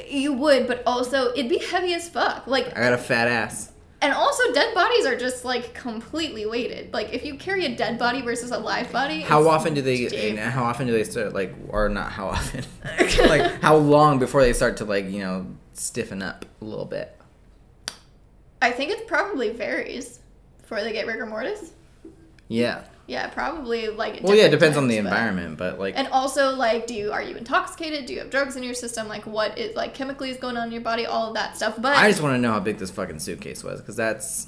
[0.07, 2.45] You would, but also it'd be heavy as fuck.
[2.45, 3.71] Like I got a fat ass.
[3.99, 6.93] And also, dead bodies are just like completely weighted.
[6.93, 9.21] Like if you carry a dead body versus a live body.
[9.21, 10.29] How often do they?
[10.29, 12.12] And how often do they start like, or not?
[12.12, 12.63] How often?
[13.27, 17.17] like how long before they start to like you know stiffen up a little bit?
[18.62, 20.19] I think it probably varies
[20.62, 21.73] before they get rigor mortis.
[22.47, 22.83] Yeah.
[23.08, 24.20] Yeah, probably like.
[24.22, 25.98] Well, yeah, it depends times, on the environment, but, like.
[25.98, 28.06] And also, like, do you are you intoxicated?
[28.06, 29.08] Do you have drugs in your system?
[29.08, 31.06] Like, what is like chemically is going on in your body?
[31.06, 31.82] All of that stuff.
[31.82, 34.48] But I just want to know how big this fucking suitcase was, because that's.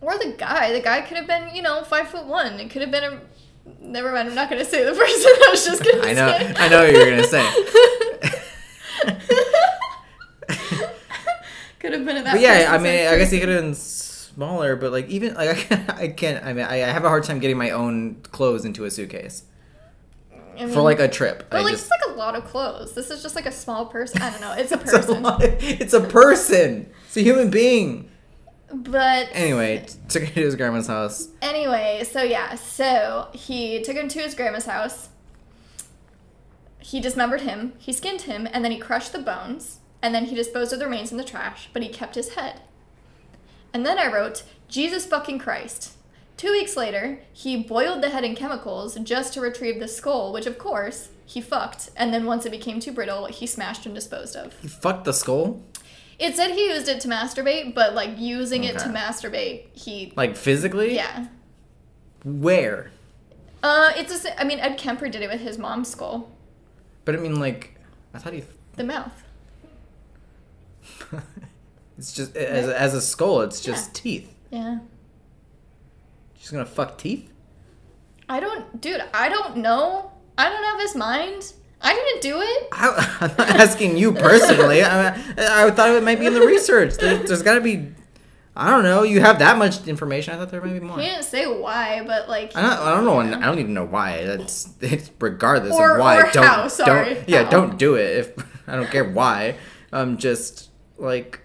[0.00, 0.72] Or the guy.
[0.72, 2.58] The guy could have been, you know, five foot one.
[2.58, 3.20] It could have been a.
[3.80, 4.28] Never mind.
[4.28, 5.06] I'm not gonna say the person.
[5.06, 6.02] I was just gonna.
[6.02, 6.36] I know.
[6.36, 6.54] Say.
[6.56, 7.48] I know what you were gonna say.
[11.78, 12.32] could have been at that.
[12.32, 13.74] But yeah, I mean, I guess he could have been
[14.40, 16.44] smaller, but like even like I can't.
[16.44, 19.44] I mean, I have a hard time getting my own clothes into a suitcase.
[20.32, 21.48] I mean, for like a trip.
[21.50, 22.94] But I like just, just like a lot of clothes.
[22.94, 24.22] This is just like a small person.
[24.22, 24.52] I don't know.
[24.52, 25.24] It's a person.
[25.40, 26.90] it's, a it's a person.
[27.06, 28.10] It's a human being.
[28.72, 31.28] But anyway, took him to his grandma's house.
[31.42, 35.08] Anyway, so yeah, so he took him to his grandma's house.
[36.78, 40.34] He dismembered him, he skinned him, and then he crushed the bones, and then he
[40.34, 42.60] disposed of the remains in the trash, but he kept his head.
[43.72, 45.92] And then I wrote, Jesus fucking Christ.
[46.36, 50.46] Two weeks later, he boiled the head in chemicals just to retrieve the skull, which
[50.46, 51.90] of course he fucked.
[51.96, 54.58] And then once it became too brittle, he smashed and disposed of.
[54.60, 55.62] He fucked the skull?
[56.18, 58.70] It said he used it to masturbate, but like using okay.
[58.70, 60.12] it to masturbate, he.
[60.16, 60.94] Like physically?
[60.94, 61.26] Yeah.
[62.24, 62.90] Where?
[63.62, 64.40] Uh, it's a.
[64.40, 66.30] I mean, Ed Kemper did it with his mom's skull.
[67.04, 67.74] But I mean, like,
[68.14, 68.44] I thought he.
[68.76, 69.22] The mouth.
[72.00, 73.42] It's just as a, as a skull.
[73.42, 74.02] It's just yeah.
[74.02, 74.34] teeth.
[74.50, 74.78] Yeah.
[76.38, 77.30] She's gonna fuck teeth.
[78.26, 79.04] I don't, dude.
[79.12, 80.10] I don't know.
[80.38, 81.52] I don't have his mind.
[81.82, 82.68] I didn't do it.
[82.72, 84.82] I, am not asking you personally.
[84.82, 86.94] I, I thought it might be in the research.
[86.94, 87.88] There, has got to be.
[88.56, 89.02] I don't know.
[89.02, 90.32] You have that much information.
[90.32, 90.98] I thought there might be more.
[90.98, 92.56] He didn't say why, but like.
[92.56, 93.36] I don't, I don't know.
[93.36, 94.24] I don't even know why.
[94.24, 96.16] That's it's regardless or, of why.
[96.16, 97.12] Or don't how, sorry.
[97.12, 97.44] don't yeah.
[97.44, 97.50] How.
[97.60, 99.56] Don't do it if I don't care why.
[99.92, 101.40] Um, just like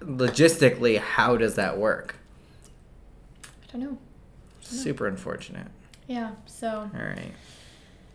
[0.00, 2.16] logistically, how does that work?
[3.44, 3.86] I don't know.
[3.88, 3.98] I don't
[4.60, 5.66] Super unfortunate.
[6.06, 6.32] Yeah.
[6.46, 6.90] So.
[6.94, 7.32] All right.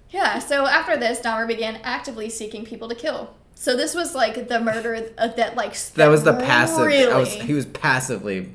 [0.09, 0.39] Yeah.
[0.39, 3.33] So after this, Dahmer began actively seeking people to kill.
[3.55, 6.85] So this was like the murder that like that was the passive.
[6.85, 8.51] Really, was, he was passively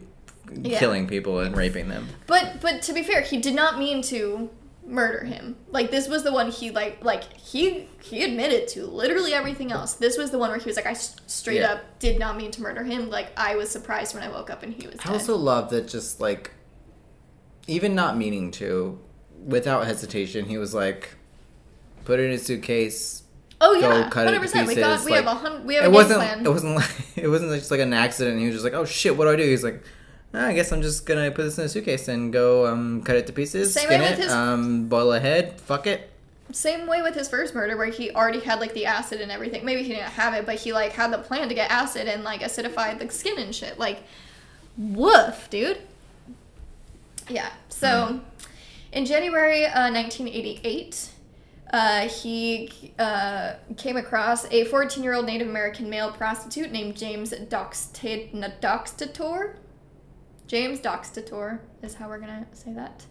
[0.53, 0.79] yeah.
[0.79, 2.09] killing people and raping them.
[2.27, 4.51] But but to be fair, he did not mean to
[4.87, 5.57] murder him.
[5.71, 9.95] Like this was the one he like like he he admitted to literally everything else.
[9.95, 11.75] This was the one where he was like I straight yeah.
[11.75, 13.11] up did not mean to murder him.
[13.11, 14.97] Like I was surprised when I woke up and he was.
[15.05, 16.53] I also love that just like
[17.67, 18.99] even not meaning to,
[19.45, 21.15] without hesitation, he was like,
[22.05, 23.25] put it in a suitcase.
[23.61, 24.69] Oh yeah, hundred percent.
[24.69, 25.65] We got we like, have a hundred.
[25.65, 26.47] We have it a wasn't, plan.
[26.47, 28.39] It wasn't like it wasn't just like an accident.
[28.39, 29.43] He was just like, oh shit, what do I do?
[29.43, 29.83] He's like,
[30.37, 33.27] I guess I'm just gonna put this in a suitcase and go um, cut it
[33.29, 34.31] to pieces, Same skin it, his...
[34.31, 36.11] um, boil a head, fuck it.
[36.53, 39.65] Same way with his first murder, where he already had like the acid and everything.
[39.65, 42.23] Maybe he didn't have it, but he like had the plan to get acid and
[42.23, 43.79] like acidify the skin and shit.
[43.79, 44.03] Like,
[44.77, 45.79] woof, dude.
[47.29, 47.51] Yeah.
[47.69, 48.21] So, mm.
[48.93, 51.11] in January uh, 1988,
[51.73, 57.33] uh, he uh, came across a 14 year old Native American male prostitute named James
[57.33, 59.57] Doxtator.
[60.47, 63.05] James Doxtator is how we're gonna say that.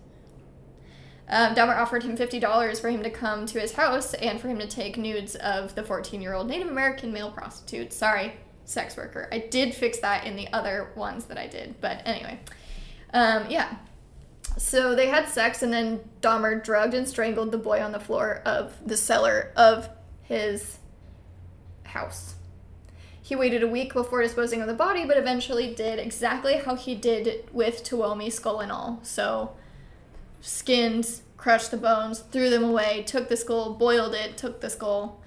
[1.27, 4.59] Um, Dahmer offered him $50 for him to come to his house and for him
[4.59, 7.91] to take nudes of the 14 year old Native American male prostitute.
[7.91, 8.33] Sorry,
[8.63, 9.27] sex worker.
[9.31, 12.39] I did fix that in the other ones that I did, but anyway.
[13.13, 13.75] Um, yeah.
[14.57, 18.41] So they had sex, and then Dahmer drugged and strangled the boy on the floor
[18.45, 19.89] of the cellar of
[20.21, 20.77] his
[21.83, 22.35] house.
[23.25, 26.93] He waited a week before disposing of the body, but eventually did exactly how he
[26.93, 28.99] did with Tuomi, skull and all.
[29.01, 29.55] So,
[30.41, 35.23] skinned, crushed the bones, threw them away, took the skull, boiled it, took the skull.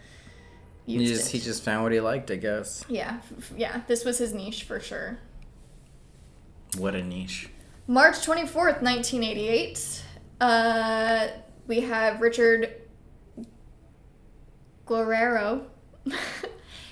[0.86, 2.84] He just he just found what he liked, I guess.
[2.88, 3.18] yeah,
[3.56, 3.80] yeah.
[3.88, 5.18] This was his niche for sure.
[6.76, 7.48] What a niche.
[7.88, 10.04] March 24th, 1988,
[10.40, 11.26] uh,
[11.66, 12.74] we have Richard
[14.86, 15.66] Guerrero.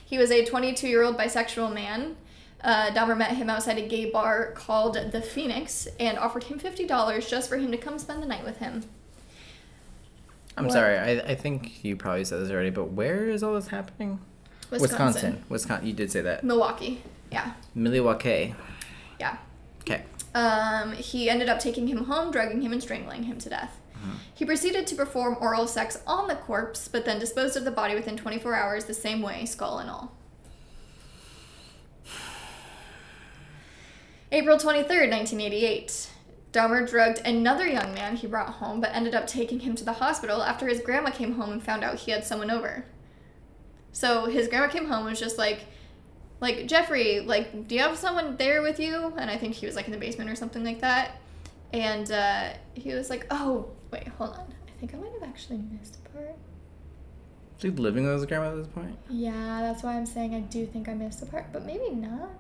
[0.07, 2.17] he was a 22 year old bisexual man.
[2.63, 7.29] Uh, Dahmer met him outside a gay bar called The Phoenix and offered him $50
[7.29, 8.83] just for him to come spend the night with him.
[10.57, 10.73] I'm What?
[10.73, 10.97] sorry.
[10.97, 14.21] I, I think you probably said this already, but where is all this happening?
[14.71, 15.45] Wisconsin.
[15.49, 15.87] Wisconsin.
[15.87, 16.43] You did say that.
[16.45, 17.03] Milwaukee.
[17.31, 17.53] Yeah.
[17.75, 18.55] Milwaukee.
[19.21, 19.37] Yeah.
[19.83, 20.03] Okay.
[20.35, 23.79] Um, he ended up taking him home, drugging him, and strangling him to death.
[24.35, 27.95] He proceeded to perform oral sex on the corpse, but then disposed of the body
[27.95, 30.13] within 24 hours the same way, skull and all.
[34.33, 36.11] April 23rd, 1988.
[36.53, 39.95] Dahmer drugged another young man he brought home, but ended up taking him to the
[39.95, 42.85] hospital after his grandma came home and found out he had someone over.
[43.93, 45.67] So his grandma came home and was just like,
[46.41, 49.15] like Jeffrey, like, do you have someone there with you?
[49.17, 51.13] And I think he was like in the basement or something like that.
[51.73, 54.53] And uh, he was like, oh, wait, hold on.
[54.69, 56.35] I think I might have actually missed a part.
[57.57, 58.97] Is he living with his grandma at this point?
[59.09, 62.31] Yeah, that's why I'm saying I do think I missed a part, but maybe not.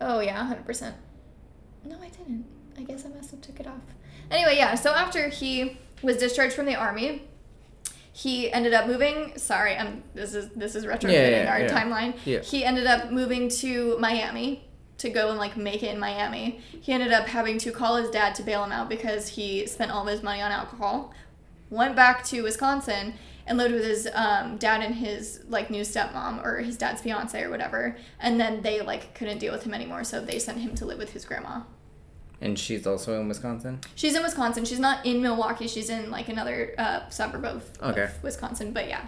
[0.00, 0.92] Oh yeah, 100%.
[1.84, 2.44] No, I didn't.
[2.78, 3.80] I guess I must have took it off.
[4.30, 7.22] Anyway, yeah, so after he was discharged from the army,
[8.12, 11.68] he ended up moving, sorry, I'm this is this is retrofitting Yeah, yeah, our yeah.
[11.82, 12.14] timeline.
[12.24, 12.40] Yeah.
[12.40, 14.64] He ended up moving to Miami
[14.98, 16.60] to go and like make it in Miami.
[16.80, 19.90] He ended up having to call his dad to bail him out because he spent
[19.90, 21.12] all of his money on alcohol.
[21.68, 23.14] Went back to Wisconsin
[23.46, 27.40] and lived with his um, dad and his like new stepmom or his dad's fiance
[27.42, 27.96] or whatever.
[28.20, 30.98] And then they like couldn't deal with him anymore, so they sent him to live
[30.98, 31.62] with his grandma.
[32.40, 33.80] And she's also in Wisconsin?
[33.94, 34.64] She's in Wisconsin.
[34.64, 35.68] She's not in Milwaukee.
[35.68, 38.10] She's in like another uh, suburb of, of Okay.
[38.22, 38.72] Wisconsin.
[38.72, 39.06] But yeah.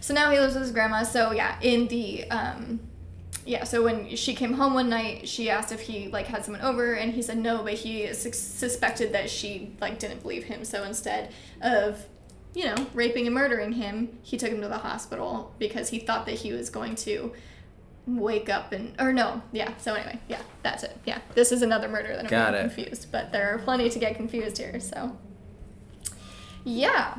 [0.00, 1.04] So now he lives with his grandma.
[1.04, 2.80] So yeah, in the um,
[3.50, 3.64] yeah.
[3.64, 6.94] So when she came home one night, she asked if he like had someone over,
[6.94, 10.64] and he said no, but he sus- suspected that she like didn't believe him.
[10.64, 12.06] So instead of
[12.54, 16.26] you know raping and murdering him, he took him to the hospital because he thought
[16.26, 17.32] that he was going to
[18.06, 21.86] wake up and or no yeah so anyway yeah that's it yeah this is another
[21.86, 25.16] murder that i'm Got confused but there are plenty to get confused here so
[26.64, 27.18] yeah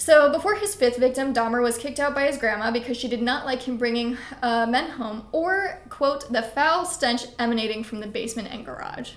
[0.00, 3.20] so before his fifth victim dahmer was kicked out by his grandma because she did
[3.20, 8.06] not like him bringing uh, men home or quote the foul stench emanating from the
[8.06, 9.12] basement and garage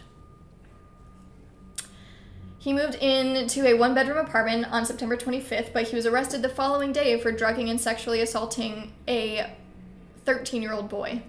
[2.64, 6.48] he moved into a one bedroom apartment on September 25th, but he was arrested the
[6.48, 9.54] following day for drugging and sexually assaulting a
[10.24, 11.24] 13 year old boy.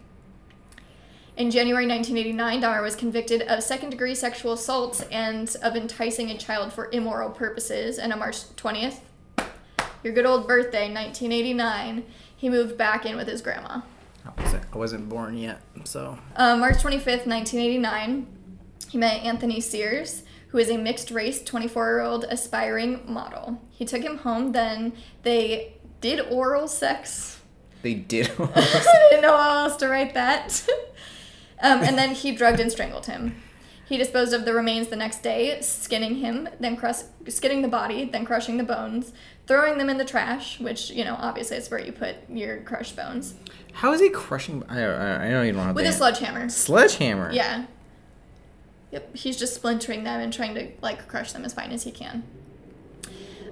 [1.36, 6.38] In January 1989, Dahmer was convicted of second degree sexual assault and of enticing a
[6.38, 7.98] child for immoral purposes.
[7.98, 9.00] And on March 20th,
[10.04, 12.04] your good old birthday, 1989,
[12.36, 13.80] he moved back in with his grandma.
[14.24, 16.18] I wasn't, I wasn't born yet, so.
[16.36, 18.26] Uh, March 25th, 1989,
[18.90, 23.60] he met Anthony Sears, who is a mixed race 24 year old aspiring model.
[23.70, 24.92] He took him home, then
[25.22, 27.40] they did oral sex.
[27.82, 28.30] They did.
[28.38, 30.66] I didn't know how else to write that.
[31.62, 33.42] um, and then he drugged and strangled him.
[33.86, 38.06] He disposed of the remains the next day, skinning him, then crus- skinning the body,
[38.06, 39.12] then crushing the bones,
[39.46, 42.96] throwing them in the trash, which, you know, obviously is where you put your crushed
[42.96, 43.34] bones,
[43.72, 44.62] How is he crushing?
[44.68, 46.48] I don't, I don't even know how with a sledgehammer.
[46.48, 47.30] Sledgehammer.
[47.32, 47.66] Yeah.
[48.92, 51.90] Yep, he's just splintering them and trying to like crush them as fine as he
[51.90, 52.22] can.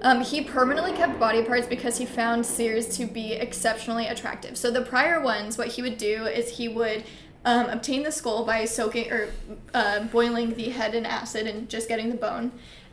[0.00, 4.56] Um, he permanently kept body parts because he found Sears to be exceptionally attractive.
[4.56, 7.04] So the prior ones, what he would do is he would
[7.44, 9.28] um, obtain the skull by soaking or
[9.74, 12.52] uh, boiling the head in acid and just getting the bone,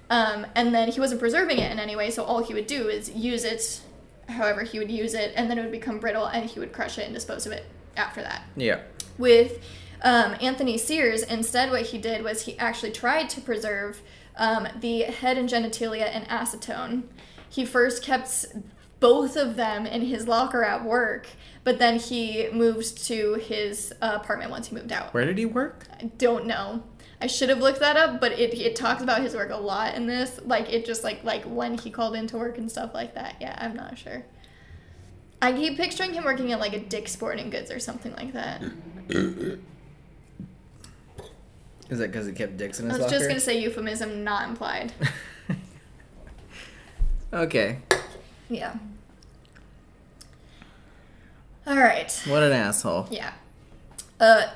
[0.09, 2.09] um, and then he wasn't preserving it in any way.
[2.09, 3.81] So all he would do is use it,
[4.27, 6.97] however he would use it, and then it would become brittle, and he would crush
[6.97, 7.65] it and dispose of it
[7.97, 8.79] after that Yeah.
[9.17, 9.59] with
[10.01, 14.01] um, Anthony Sears, instead, what he did was he actually tried to preserve
[14.37, 17.03] um, the head and genitalia in acetone.
[17.49, 18.45] He first kept
[19.01, 21.27] both of them in his locker at work,
[21.69, 25.13] but then he moved to his uh, apartment once he moved out.
[25.13, 25.85] Where did he work?
[26.01, 26.81] I don't know.
[27.21, 29.93] I should have looked that up, but it, it talks about his work a lot
[29.93, 30.39] in this.
[30.43, 33.35] Like it just like like when he called into work and stuff like that.
[33.39, 34.25] Yeah, I'm not sure.
[35.43, 38.63] I keep picturing him working at like a Dick's Sporting Goods or something like that.
[41.91, 43.15] Is that because he kept dicks in his I was locker?
[43.15, 44.91] just gonna say euphemism, not implied.
[47.31, 47.77] okay.
[48.49, 48.73] Yeah.
[51.69, 52.11] All right.
[52.25, 53.07] What an asshole.
[53.11, 53.31] Yeah.
[54.19, 54.47] Uh,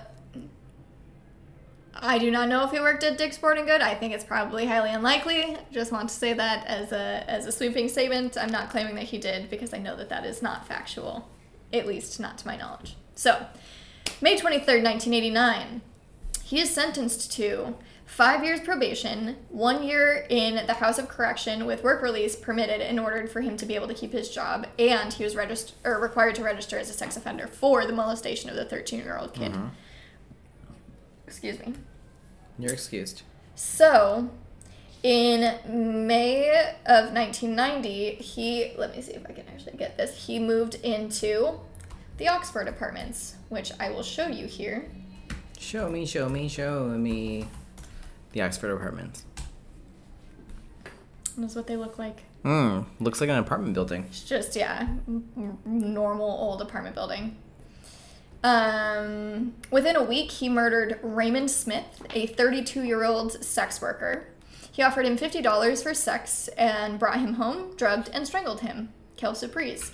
[1.94, 3.82] I do not know if he worked at Dick's Sporting Good.
[3.82, 5.56] I think it's probably highly unlikely.
[5.72, 8.36] Just want to say that as a as a sweeping statement.
[8.36, 11.30] I'm not claiming that he did because I know that that is not factual,
[11.72, 12.96] at least not to my knowledge.
[13.14, 13.46] So,
[14.20, 15.82] May 23rd, 1989,
[16.44, 17.76] he is sentenced to
[18.06, 23.00] five years probation, one year in the House of Correction with work release permitted in
[23.00, 26.00] order for him to be able to keep his job, and he was registered or
[26.00, 29.34] required to register as a sex offender for the molestation of the 13 year old
[29.34, 29.52] kid.
[29.54, 29.68] Mm-hmm.
[31.28, 31.74] Excuse me.
[32.60, 33.24] You're excused.
[33.56, 34.30] So,
[35.02, 35.60] in
[36.08, 40.76] May of 1990, he, let me see if I can actually get this, he moved
[40.76, 41.60] into
[42.18, 44.90] the Oxford apartments, which I will show you here.
[45.60, 47.48] Show me, show me, show me.
[48.34, 49.26] The Oxford apartments.
[51.38, 52.24] That's what they look like.
[52.44, 52.82] Hmm.
[53.00, 54.06] Looks like an apartment building.
[54.10, 54.88] It's just, yeah,
[55.66, 57.38] normal old apartment building.
[58.44, 64.28] Um, within a week, he murdered Raymond Smith, a 32 year old sex worker.
[64.72, 68.92] He offered him $50 for sex and brought him home, drugged, and strangled him.
[69.18, 69.94] Quelle surprise.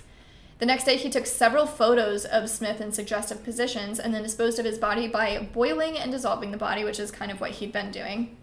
[0.60, 4.58] The next day, he took several photos of Smith in suggestive positions and then disposed
[4.58, 7.72] of his body by boiling and dissolving the body, which is kind of what he'd
[7.72, 8.36] been doing,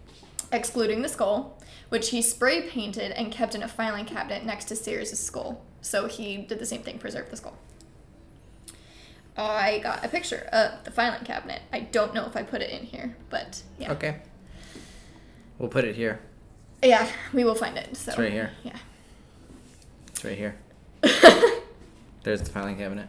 [0.51, 4.76] excluding the skull, which he spray painted and kept in a filing cabinet next to
[4.76, 5.61] Sears' skull.
[5.82, 7.55] So he did the same thing, preserved the skull.
[9.38, 11.61] I got a picture of the filing cabinet.
[11.72, 13.91] I don't know if I put it in here, but yeah.
[13.91, 14.15] Okay.
[15.59, 16.20] We'll put it here.
[16.82, 17.95] Yeah, we will find it.
[17.95, 18.51] So It's right here.
[18.63, 18.78] Yeah.
[20.07, 20.55] It's right here.
[22.28, 23.07] There's the filing cabinet.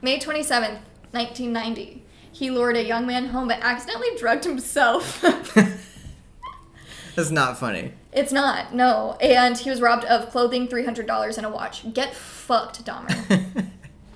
[0.00, 0.78] May 27th,
[1.10, 2.04] 1990.
[2.30, 5.20] He lured a young man home but accidentally drugged himself.
[7.16, 7.94] That's not funny.
[8.12, 9.16] it's not, no.
[9.20, 11.92] And he was robbed of clothing, $300, and a watch.
[11.92, 13.66] Get fucked, Dahmer.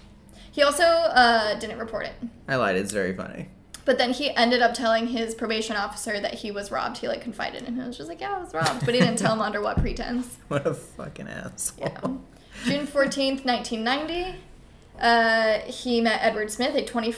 [0.52, 2.14] he also uh, didn't report it.
[2.46, 2.76] I lied.
[2.76, 3.48] It's very funny.
[3.84, 6.98] But then he ended up telling his probation officer that he was robbed.
[6.98, 7.82] He like confided in him.
[7.82, 8.86] He was just like, yeah, I was robbed.
[8.86, 10.38] But he didn't tell him under what pretense.
[10.46, 11.88] What a fucking asshole.
[11.88, 12.33] Yeah.
[12.64, 14.38] June 14th, 1990,
[14.98, 17.14] uh, he met Edward Smith, a 20,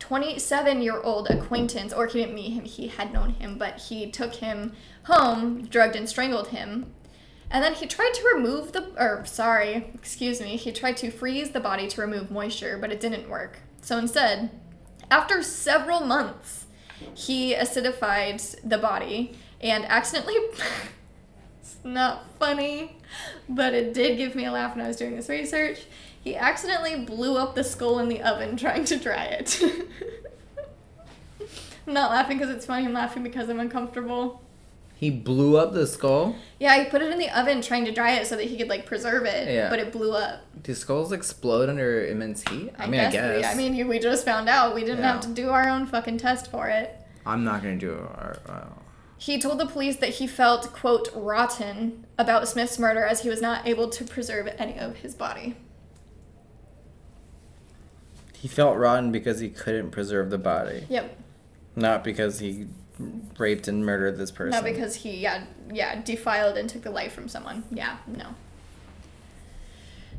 [0.00, 4.10] 27 year old acquaintance, or he didn't meet him, he had known him, but he
[4.10, 4.72] took him
[5.04, 6.92] home, drugged and strangled him.
[7.48, 11.50] And then he tried to remove the, or sorry, excuse me, he tried to freeze
[11.50, 13.60] the body to remove moisture, but it didn't work.
[13.80, 14.50] So instead,
[15.12, 16.66] after several months,
[17.14, 20.34] he acidified the body and accidentally.
[21.60, 22.97] it's not funny,
[23.48, 25.86] but it did give me a laugh when I was doing this research.
[26.22, 29.60] He accidentally blew up the skull in the oven trying to dry it.
[31.86, 34.42] I'm not laughing because it's funny, I'm laughing because I'm uncomfortable.
[34.94, 36.34] He blew up the skull.
[36.58, 38.68] Yeah, he put it in the oven trying to dry it so that he could
[38.68, 39.70] like preserve it, Yeah.
[39.70, 40.40] but it blew up.
[40.62, 42.72] Do skulls explode under immense heat?
[42.76, 43.36] I, mean, I guess.
[43.38, 44.74] We, I mean, we just found out.
[44.74, 45.12] We didn't Yeah.
[45.12, 46.94] have to do our own fucking test for it.
[47.24, 48.38] I'm not gonna do our.
[48.48, 48.64] Uh,
[49.18, 53.42] He told the police that he felt, quote, rotten about Smith's murder as he was
[53.42, 55.56] not able to preserve any of his body.
[58.40, 61.16] he felt rotten because he couldn't preserve the body, Yep.
[61.74, 62.68] not because he
[63.36, 64.52] raped and murdered this person.
[64.52, 67.64] Not because he, yeah, yeah, defiled and took the life from someone.
[67.72, 68.36] Yeah, no.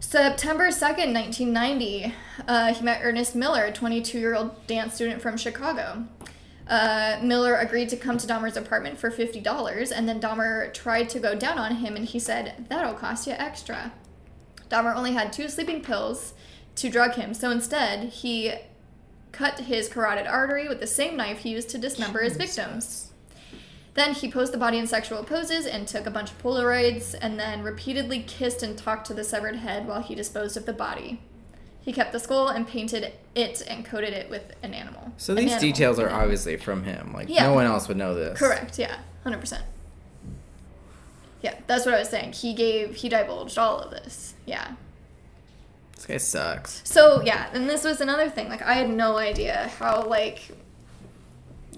[0.01, 2.13] September 2nd, 1990,
[2.45, 6.05] uh, he met Ernest Miller, a 22 year old dance student from Chicago.
[6.70, 11.20] Uh, Miller agreed to come to Dahmer's apartment for $50, and then Dahmer tried to
[11.20, 13.91] go down on him, and he said, That'll cost you extra.
[14.70, 16.34] Dahmer only had two sleeping pills
[16.76, 18.53] to drug him, so instead, he
[19.32, 23.13] cut his carotid artery with the same knife he used to dismember his victims.
[23.95, 27.39] Then he posed the body in sexual poses and took a bunch of Polaroids, and
[27.39, 31.20] then repeatedly kissed and talked to the severed head while he disposed of the body.
[31.89, 35.11] He kept the skull and painted it and coated it with an animal.
[35.17, 35.59] So these animal.
[35.59, 37.13] details are obviously from him.
[37.15, 37.47] Like Yeah.
[37.47, 38.37] no one else would know this.
[38.37, 39.63] Correct, yeah, 100%.
[41.41, 42.33] Yeah, that's what I was saying.
[42.33, 44.35] He gave, he divulged all of this.
[44.45, 44.73] Yeah.
[45.95, 46.83] This guy sucks.
[46.85, 48.49] So, yeah, and this was another thing.
[48.49, 50.41] Like, I had no idea how, like,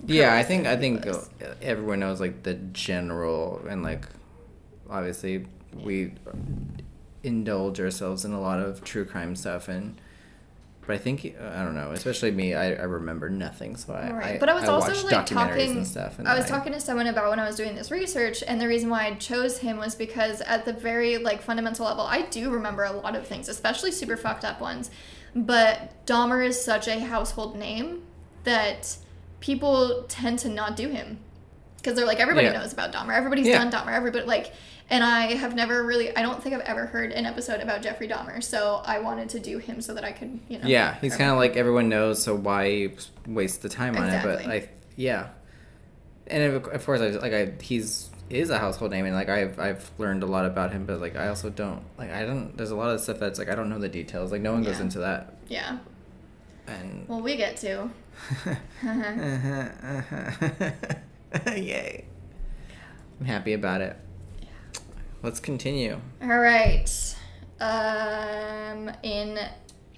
[0.07, 1.30] Yeah, I think I think was.
[1.62, 4.03] everyone knows like the general and like
[4.89, 6.12] obviously we
[7.24, 9.99] indulge ourselves in a lot of true crime stuff and
[10.86, 12.53] but I think I don't know, especially me.
[12.55, 14.36] I, I remember nothing, so I Right.
[14.36, 15.78] I, but I was also watch like talking.
[15.78, 16.17] and stuff.
[16.17, 18.59] And I was then talking to someone about when I was doing this research, and
[18.59, 22.24] the reason why I chose him was because at the very like fundamental level, I
[22.24, 24.89] do remember a lot of things, especially super fucked up ones.
[25.36, 28.01] But Dahmer is such a household name
[28.43, 28.97] that
[29.39, 31.19] people tend to not do him
[31.82, 32.54] because they're like everybody Yeah.
[32.54, 33.64] knows about Dahmer, everybody's Yeah.
[33.64, 34.52] done Dahmer, everybody like.
[34.90, 38.10] And I have never really, I don't think I've ever heard an episode about Jeffrey
[38.10, 40.68] Dahmer, so I wanted to do him so that I could, you know.
[40.68, 42.90] Yeah, he's kind of like everyone knows, so why
[43.26, 44.22] waste the time on it?
[44.22, 44.68] But I,
[44.98, 45.28] yeah,
[46.28, 49.90] and of, course, I like I he's is a household name, and like I've I've
[49.98, 52.58] learned a lot about him, but like I also don't like I don't.
[52.58, 54.30] There's a lot of stuff that's like I don't know the details.
[54.34, 55.78] Like no one goes into that, Yeah.
[56.68, 57.90] and Well, we get to.
[58.86, 60.70] Uh-huh.
[61.48, 62.06] yay!
[63.20, 63.98] I'm happy about it.
[65.24, 66.00] Let's continue.
[66.22, 66.90] All right.
[67.60, 69.38] Um, in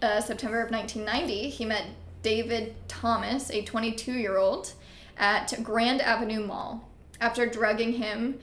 [0.02, 1.86] uh, September of 1990, he met
[2.22, 4.74] David Thomas, a 22 year old,
[5.18, 6.90] at Grand Avenue Mall.
[7.22, 8.40] After drugging him,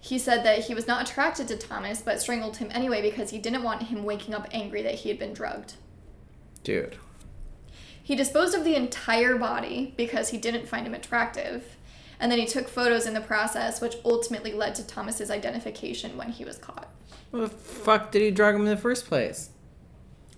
[0.00, 3.38] he said that he was not attracted to Thomas but strangled him anyway because he
[3.38, 5.74] didn't want him waking up angry that he had been drugged.
[6.62, 6.96] Dude,
[8.02, 11.76] He disposed of the entire body because he didn't find him attractive.
[12.20, 16.30] And then he took photos in the process, which ultimately led to Thomas's identification when
[16.30, 16.88] he was caught.
[17.30, 19.50] what the fuck did he drug him in the first place?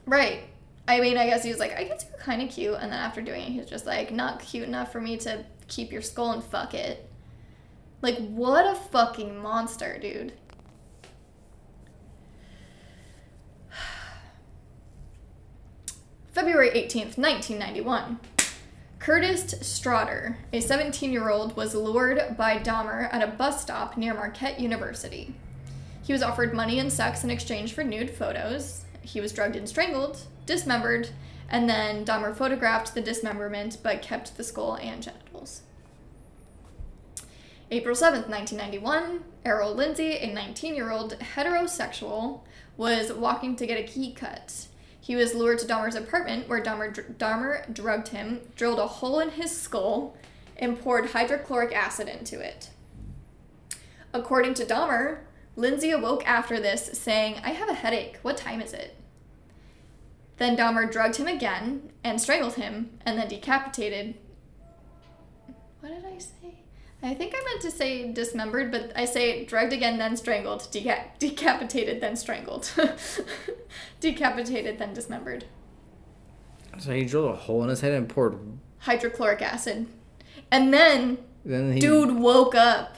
[0.06, 0.44] Right.
[0.88, 2.74] I mean, I guess he was like, I guess you're kind of cute.
[2.74, 5.44] And then after doing it, he was just like, not cute enough for me to
[5.68, 7.08] keep your skull and fuck it.
[8.02, 10.32] Like, what a fucking monster, dude.
[16.32, 18.20] February 18th, 1991.
[19.06, 24.12] Curtis Straughter, a 17 year old, was lured by Dahmer at a bus stop near
[24.12, 25.32] Marquette University.
[26.02, 28.84] He was offered money and sex in exchange for nude photos.
[29.02, 31.10] He was drugged and strangled, dismembered,
[31.48, 35.62] and then Dahmer photographed the dismemberment but kept the skull and genitals.
[37.70, 42.40] April 7th, 1991, Errol Lindsey, a 19 year old heterosexual,
[42.76, 44.66] was walking to get a key cut.
[45.06, 49.30] He was lured to Dahmer's apartment where Dahmer, Dahmer drugged him, drilled a hole in
[49.30, 50.16] his skull,
[50.56, 52.70] and poured hydrochloric acid into it.
[54.12, 55.18] According to Dahmer,
[55.54, 58.18] Lindsey awoke after this saying, I have a headache.
[58.22, 58.96] What time is it?
[60.38, 64.16] Then Dahmer drugged him again and strangled him and then decapitated.
[65.78, 66.64] What did I say?
[67.02, 71.18] I think I meant to say dismembered, but I say drugged again, then strangled, deca-
[71.18, 72.72] decapitated, then strangled.
[74.00, 75.44] decapitated, then dismembered.
[76.78, 78.38] So he drilled a hole in his head and poured.
[78.78, 79.86] Hydrochloric acid.
[80.50, 82.96] And then Then he, dude woke up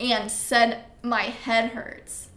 [0.00, 2.28] and said, My head hurts.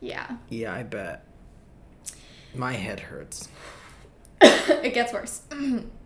[0.00, 0.36] Yeah.
[0.48, 1.26] Yeah, I bet.
[2.54, 3.48] My head hurts.
[4.40, 5.42] it gets worse.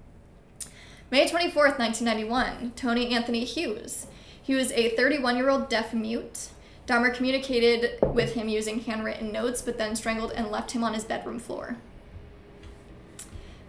[1.10, 4.08] May 24th, 1991, Tony Anthony Hughes.
[4.42, 6.50] He was a 31 year old deaf mute.
[6.86, 11.04] Dahmer communicated with him using handwritten notes, but then strangled and left him on his
[11.04, 11.76] bedroom floor.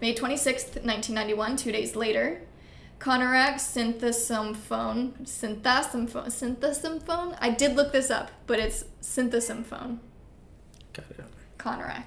[0.02, 2.42] May 26th, 1991, two days later,
[3.00, 7.38] Konerak Sinthasomphone, Sinthasomphone, Sinthasomphone?
[7.40, 10.00] I did look this up, but it's Sinthasomphone.
[10.92, 11.26] Got it.
[11.58, 12.04] Konerak.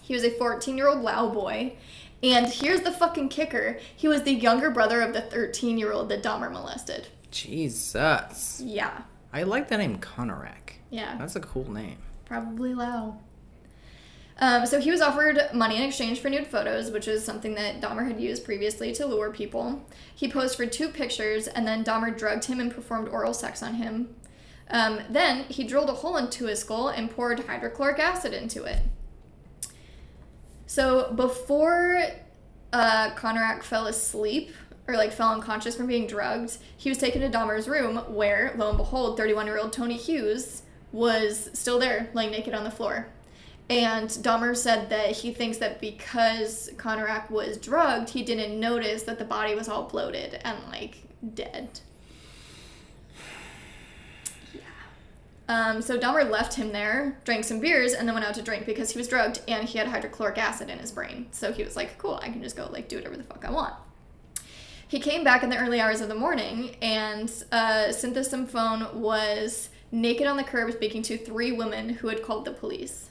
[0.00, 1.74] He was a 14 year old Lao boy.
[2.22, 6.08] And here's the fucking kicker he was the younger brother of the 13 year old
[6.10, 7.08] that Dahmer molested.
[7.30, 8.60] Jesus.
[8.64, 9.02] Yeah.
[9.32, 10.74] I like the name Konerak.
[10.90, 11.16] Yeah.
[11.18, 11.98] That's a cool name.
[12.26, 13.18] Probably Lao.
[14.38, 17.80] Um, so he was offered money in exchange for nude photos, which is something that
[17.80, 19.84] Dahmer had used previously to lure people.
[20.14, 23.74] He posed for two pictures, and then Dahmer drugged him and performed oral sex on
[23.74, 24.14] him.
[24.70, 28.80] Um, then he drilled a hole into his skull and poured hydrochloric acid into it.
[30.72, 32.02] So before
[32.72, 34.52] uh, Konerak fell asleep,
[34.88, 38.70] or like fell unconscious from being drugged, he was taken to Dahmer's room, where, lo
[38.70, 43.08] and behold, 31 year old Tony Hughes was still there, laying naked on the floor.
[43.68, 49.18] And Dahmer said that he thinks that because Konerak was drugged, he didn't notice that
[49.18, 51.02] the body was all bloated and like
[51.34, 51.80] dead.
[55.52, 58.64] Um, so Dahmer left him there, drank some beers, and then went out to drink
[58.64, 61.26] because he was drugged and he had hydrochloric acid in his brain.
[61.30, 63.50] So he was like, "Cool, I can just go like do whatever the fuck I
[63.50, 63.74] want."
[64.88, 70.26] He came back in the early hours of the morning, and uh, Sinthasomphone was naked
[70.26, 73.10] on the curb speaking to three women who had called the police.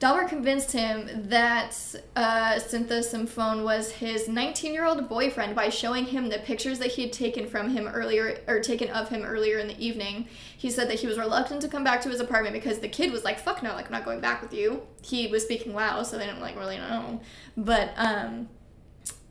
[0.00, 1.76] Dahmer convinced him that
[2.16, 7.46] uh, Sinthasomphone was his 19-year-old boyfriend by showing him the pictures that he had taken
[7.46, 10.26] from him earlier, or taken of him earlier in the evening.
[10.56, 13.12] He said that he was reluctant to come back to his apartment because the kid
[13.12, 16.02] was like, "Fuck no, like I'm not going back with you." He was speaking Lao,
[16.02, 17.20] so they didn't like really know.
[17.58, 18.48] But um,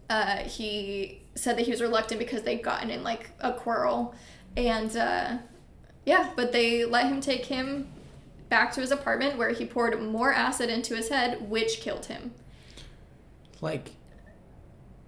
[0.07, 4.13] uh, he said that he was reluctant because they'd gotten in like a quarrel,
[4.55, 5.37] and uh,
[6.05, 7.87] yeah, but they let him take him
[8.49, 12.33] back to his apartment where he poured more acid into his head, which killed him.
[13.61, 13.91] Like,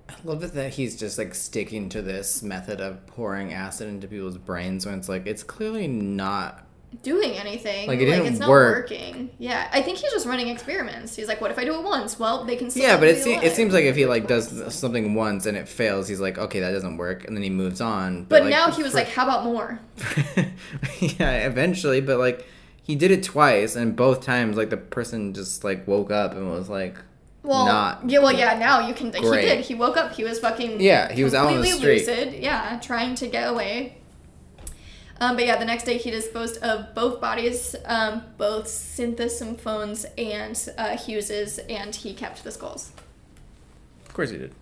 [0.10, 4.08] I love it that he's just like sticking to this method of pouring acid into
[4.08, 6.66] people's brains when it's like it's clearly not.
[7.02, 7.88] doing anything.
[7.88, 8.89] Like, it didn't it's not work.
[8.89, 9.30] working.
[9.39, 11.16] Yeah, I think he's just running experiments.
[11.16, 12.20] He's like, what if I do it once?
[12.20, 12.70] Well, they can.
[12.70, 15.56] Still Yeah, but it, se- it seems like if he like does something once and
[15.56, 18.26] it fails, he's like, okay, that doesn't work, and then he moves on.
[18.26, 19.80] But like, now he was for- like, how about more?
[21.00, 22.46] yeah, eventually, but like
[22.84, 26.50] he did it twice, and both times like the person just like woke up and
[26.50, 26.98] was like,
[27.44, 28.58] Well, not yeah, well, yeah.
[28.58, 29.14] Now you can.
[29.14, 29.62] He did.
[29.66, 30.14] He woke up.
[30.14, 30.82] He was fucking.
[30.82, 32.08] Yeah, he was out on the street.
[32.08, 32.34] lucid.
[32.34, 33.98] Yeah, trying to get away.
[35.20, 40.58] Um, but yeah, the next day he disposed of both bodies, um, both Sinthasomphone's and
[40.80, 42.92] uh, Hughes's, and he kept the skulls.
[44.08, 44.56] of course he did.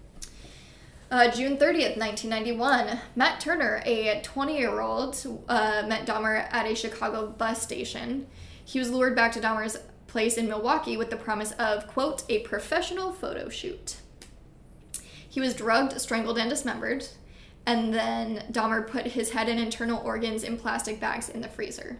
[1.11, 6.75] Uh, June 30th, 1991, Matt Turner, a 20 year old, uh, met Dahmer at a
[6.75, 8.27] Chicago bus station.
[8.63, 12.39] He was lured back to Dahmer's place in Milwaukee with the promise of, quote, a
[12.39, 13.95] professional photo shoot.
[15.27, 17.07] He was drugged, strangled, and dismembered,
[17.65, 21.97] and then Dahmer put his head and internal organs in plastic bags in the freezer.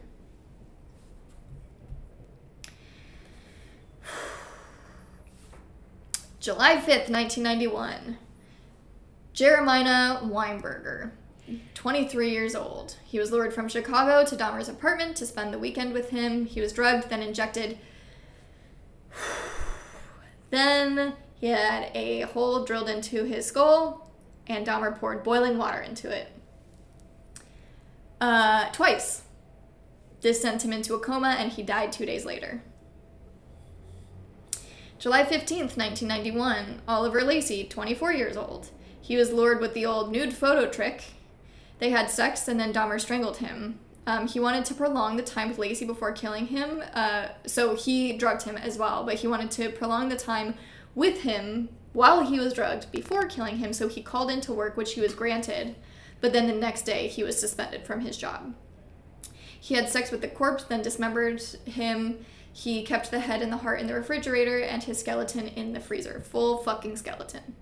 [6.39, 8.20] July 5th, 1991.
[9.40, 11.12] Jeremiah Weinberger,
[11.74, 12.98] 23 years old.
[13.06, 16.46] He was lured from Chicago to Dahmer's apartment to spend the weekend with him.
[16.46, 17.80] He was drugged, then injected.
[20.50, 24.12] Then he had a hole drilled into his skull,
[24.46, 26.28] and Dahmer poured boiling water into it.
[28.20, 29.22] Uh, twice.
[30.20, 32.62] This sent him into a coma, and he died two days later.
[34.98, 38.72] July 15th, 1991, Oliver Lacy, 24 years old.
[39.02, 41.04] He was lured with the old nude photo trick.
[41.80, 43.80] They had sex and then Dahmer strangled him.
[44.06, 48.18] Um, he wanted to prolong the time with Lacy before killing him, uh, so he
[48.18, 50.56] drugged him as well, but he wanted to prolong the time
[50.95, 54.93] with him while he was drugged before killing him, so he called into work, which
[54.93, 55.76] he was granted,
[56.22, 58.56] but then the next day he was suspended from his job.
[59.60, 62.26] He had sex with the corpse, then dismembered him.
[62.52, 65.80] He kept the head and the heart in the refrigerator and his skeleton in the
[65.80, 66.20] freezer.
[66.22, 67.56] Full fucking skeleton.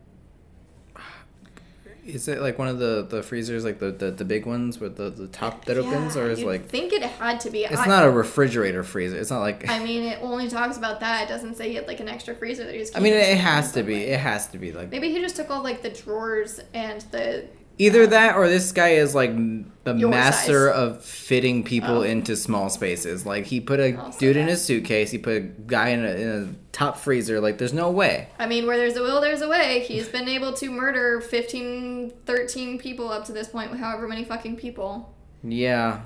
[2.07, 4.95] Is it like one of the the freezers, like the the, the big ones with
[4.95, 7.65] the, the top that opens, or is like think it had to be.
[7.65, 9.17] it's I, not a refrigerator freezer?
[9.17, 11.23] It's not like I mean, it only talks about that.
[11.23, 12.95] It doesn't say he had like an extra freezer that he was.
[12.95, 14.03] I mean, it has to be.
[14.03, 17.45] It has to be like Maybe he just took all like the drawers and the.
[17.77, 19.35] Either that or this guy is like
[19.83, 20.75] the Your master size.
[20.77, 22.01] of fitting people Oh.
[22.01, 23.25] into small spaces.
[23.25, 24.53] Like he put a Also dude in that.
[24.53, 25.11] a suitcase.
[25.11, 27.39] He put a guy in a, in a top freezer.
[27.39, 28.29] Like there's no way.
[28.39, 29.85] I mean, where there's a will, there's a way.
[29.87, 34.23] He's been able to murder 15, 13 people up to this point, with however many
[34.25, 35.13] fucking people.
[35.43, 36.01] Yeah,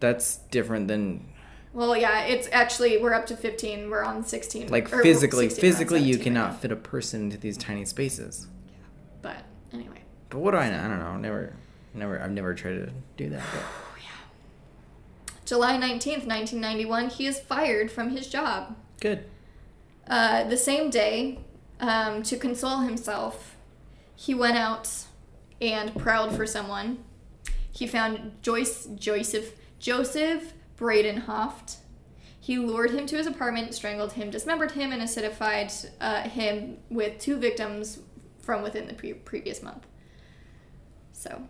[0.00, 1.26] that's different than
[1.74, 3.90] Well, yeah, it's actually we're up to 15.
[3.90, 4.68] We're on 16.
[4.68, 5.48] like physically.
[5.50, 8.46] 16, Physically, you 17 right cannot fit a person into these tiny spaces.
[10.36, 10.84] But what do I know?
[10.84, 11.16] I don't know.
[11.16, 11.54] Never,
[11.94, 12.20] never.
[12.20, 13.42] I've never tried to do that.
[13.54, 13.62] But.
[15.46, 18.76] July 19th, 1991, he is fired from his job.
[19.00, 19.24] Good.
[20.06, 21.38] Uh, the same day,
[21.80, 23.56] um, to console himself,
[24.14, 25.06] he went out
[25.58, 26.98] and prowled for someone.
[27.72, 31.76] He found Joyce Joseph Joseph Bradehoft.
[32.38, 37.18] He lured him to his apartment, strangled him, dismembered him, and acidified uh, him with
[37.18, 38.00] two victims
[38.42, 39.86] from within the pre- previous month.
[41.26, 41.42] So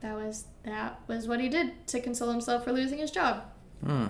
[0.00, 3.44] that was that was what he did to console himself for losing his job.
[3.84, 4.06] Hmm.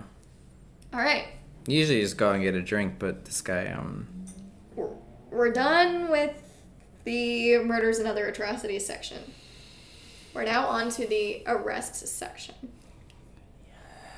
[0.92, 1.26] All right.
[1.66, 4.08] Usually just go and get a drink, but this guy, um,
[4.74, 4.88] we're,
[5.30, 6.34] we're done with
[7.04, 9.18] the murders and other atrocities section.
[10.34, 12.54] We're now on to the arrests section.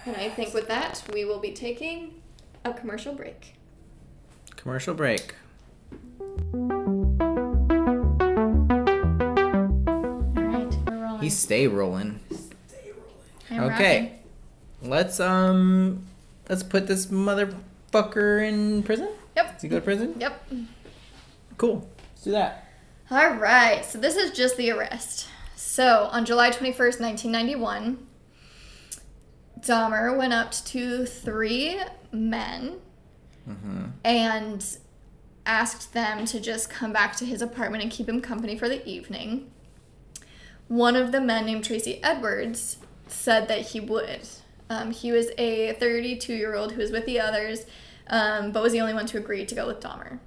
[0.06, 2.22] And I think with that, we will be taking
[2.64, 3.54] a commercial break.
[4.56, 5.34] commercial break.
[11.22, 12.20] Rolling.
[12.28, 13.68] He stay rolling.
[13.68, 14.18] I'm okay.
[14.82, 16.04] Let's um,
[16.48, 19.08] let's put this motherfucker in prison.
[19.36, 19.52] Yep.
[19.54, 20.14] Does he go to prison?
[20.18, 20.48] Yep.
[21.56, 21.88] Cool.
[22.12, 22.66] Let's do that.
[23.10, 25.28] All right, so this is just the arrest.
[25.54, 28.06] So on July 21st, 1991,
[29.60, 31.78] Dahmer went up to three
[32.10, 32.78] men
[33.48, 33.86] Mm-hmm.
[34.04, 34.64] and
[35.44, 38.86] asked them to just come back to his apartment and keep him company for the
[38.88, 39.50] evening.
[40.68, 44.20] One of the men, named Tracy Edwards, said that he would.
[44.70, 47.66] Um, he was a 32 year old who was with the others,
[48.06, 50.18] um, but was the only one to agree to go with Dahmer.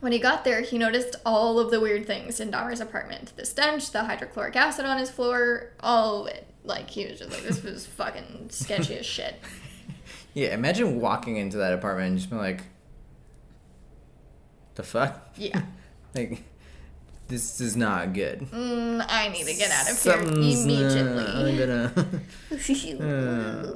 [0.00, 3.46] When he got there, he noticed all of the weird things in Dahmer's apartment the
[3.46, 6.46] stench, the hydrochloric acid on his floor, all of it.
[6.62, 9.36] Like, he was just like, this was fucking sketchy as shit.
[10.34, 12.62] Yeah, imagine walking into that apartment and just being like,
[14.74, 15.28] The fuck?
[15.36, 15.62] Yeah.
[16.14, 16.42] Like,
[17.28, 18.40] this is not good.
[18.40, 21.58] Mm, I need to get out of Something's, here uh, I'm immediately.
[23.56, 23.74] gonna.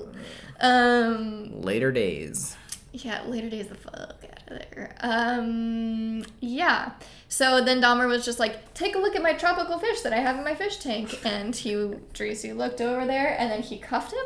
[0.61, 1.63] um.
[1.63, 2.57] Later days.
[2.93, 4.13] Yeah, later days the fuck out
[4.53, 4.95] of there.
[5.01, 6.93] Um, yeah.
[7.29, 10.17] So then Dahmer was just like, take a look at my tropical fish that I
[10.17, 11.21] have in my fish tank.
[11.25, 14.25] And he, Tracy looked over there and then he cuffed him.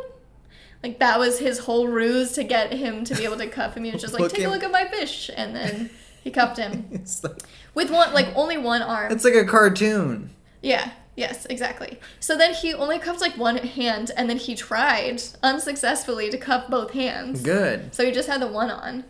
[0.83, 3.85] Like that was his whole ruse to get him to be able to cuff him.
[3.85, 5.31] He was just like, take a look at my fish.
[5.37, 5.91] And then
[6.23, 7.39] he cuffed him It's like,
[7.75, 9.13] with one, like only one arm.
[9.13, 10.31] it's like a cartoon.
[10.63, 11.99] Yeah, yes, exactly.
[12.21, 16.69] So then he only cuffed like one hand and then he tried unsuccessfully to cuff
[16.69, 17.43] both hands.
[17.43, 17.95] Good.
[17.95, 19.05] So he just had the one on.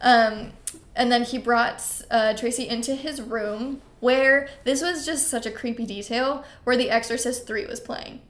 [0.00, 0.52] Um,
[0.96, 5.50] and then he brought uh, Tracy into his room where this was just such a
[5.50, 8.20] creepy detail where The Exorcist 3 was playing.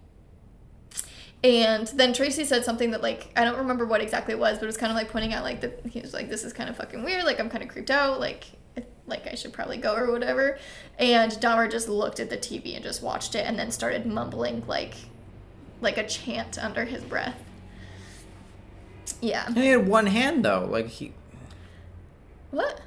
[1.43, 4.65] And then Tracy said something that like I don't remember what exactly it was, but
[4.65, 6.69] it was kind of like pointing out like the he was like this is kind
[6.69, 8.45] of fucking weird, like I'm kind of creeped out, like
[9.11, 10.59] like I should probably go or whatever.
[10.99, 14.65] And Dahmer just looked at the TV and just watched it and then started mumbling
[14.67, 14.95] like
[15.81, 17.43] like a chant under his breath.
[19.21, 19.47] Yeah.
[19.47, 21.13] And he had one hand though, like he,
[22.51, 22.81] What?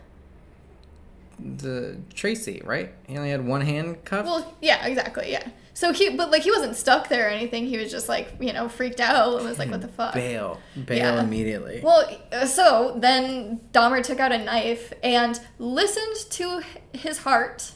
[1.43, 2.93] The Tracy, right?
[3.07, 4.25] He only had one hand cuffed.
[4.25, 5.47] Well, yeah, exactly, yeah.
[5.75, 7.65] So he, but like he wasn't stuck there or anything.
[7.65, 10.59] He was just like, you know, freaked out and was like, "What the fuck?" bail,
[10.85, 11.23] bail Yeah.
[11.23, 11.81] immediately.
[11.83, 12.07] Well,
[12.45, 16.61] so then Dahmer took out a knife and listened to
[16.93, 17.71] his heart,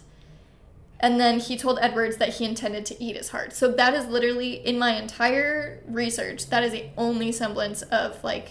[0.99, 3.53] and then he told Edwards that he intended to eat his heart.
[3.53, 6.47] So that is literally in my entire research.
[6.51, 8.49] That is the only semblance of like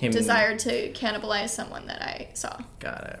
[0.00, 2.58] Him- desire to cannibalize someone that I saw.
[2.80, 3.20] Got it.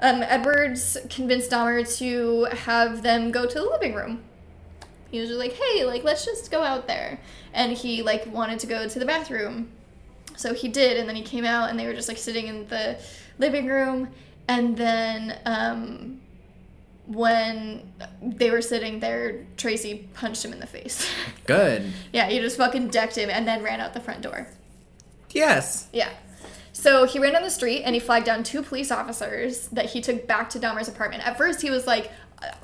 [0.00, 4.22] Um, Edwards convinced Dahmer to have them go to the living room.
[5.10, 7.20] He was just like, hey, like, let's just go out there.
[7.54, 9.70] And he, like, wanted to go to the bathroom.
[10.36, 12.66] So he did, and then he came out, and they were just, like, sitting in
[12.68, 12.98] the
[13.38, 14.08] living room.
[14.48, 16.20] And then, um,
[17.06, 21.08] when they were sitting there, Tracy punched him in the face.
[21.46, 21.92] Good.
[22.12, 24.48] yeah, he just fucking decked him and then ran out the front door.
[25.30, 25.88] Yes.
[25.92, 26.10] Yeah.
[26.76, 30.02] So he ran down the street and he flagged down two police officers that he
[30.02, 31.26] took back to Dahmer's apartment.
[31.26, 32.10] At first, he was like,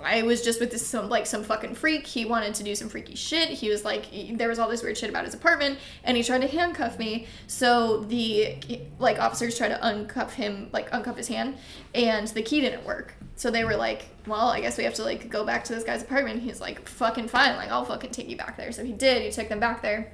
[0.05, 2.07] "I was just with this some like some fucking freak.
[2.07, 3.49] He wanted to do some freaky shit.
[3.49, 4.05] He was like,
[4.37, 7.27] there was all this weird shit about his apartment, and he tried to handcuff me.
[7.47, 8.59] So the
[8.99, 11.57] like officers tried to uncuff him, like uncuff his hand,
[11.95, 13.15] and the key didn't work.
[13.37, 15.85] So they were like, well, I guess we have to like go back to this
[15.85, 16.43] guy's apartment.
[16.43, 18.73] He's like, fucking fine, like I'll fucking take you back there.
[18.73, 19.23] So he did.
[19.23, 20.13] He took them back there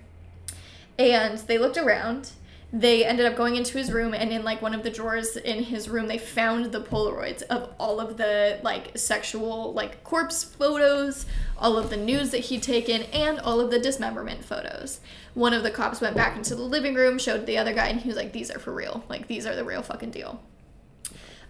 [1.01, 2.31] and they looked around
[2.73, 5.63] they ended up going into his room and in like one of the drawers in
[5.63, 11.25] his room they found the polaroids of all of the like sexual like corpse photos
[11.57, 15.01] all of the news that he'd taken and all of the dismemberment photos
[15.33, 18.01] one of the cops went back into the living room showed the other guy and
[18.01, 20.43] he was like these are for real like these are the real fucking deal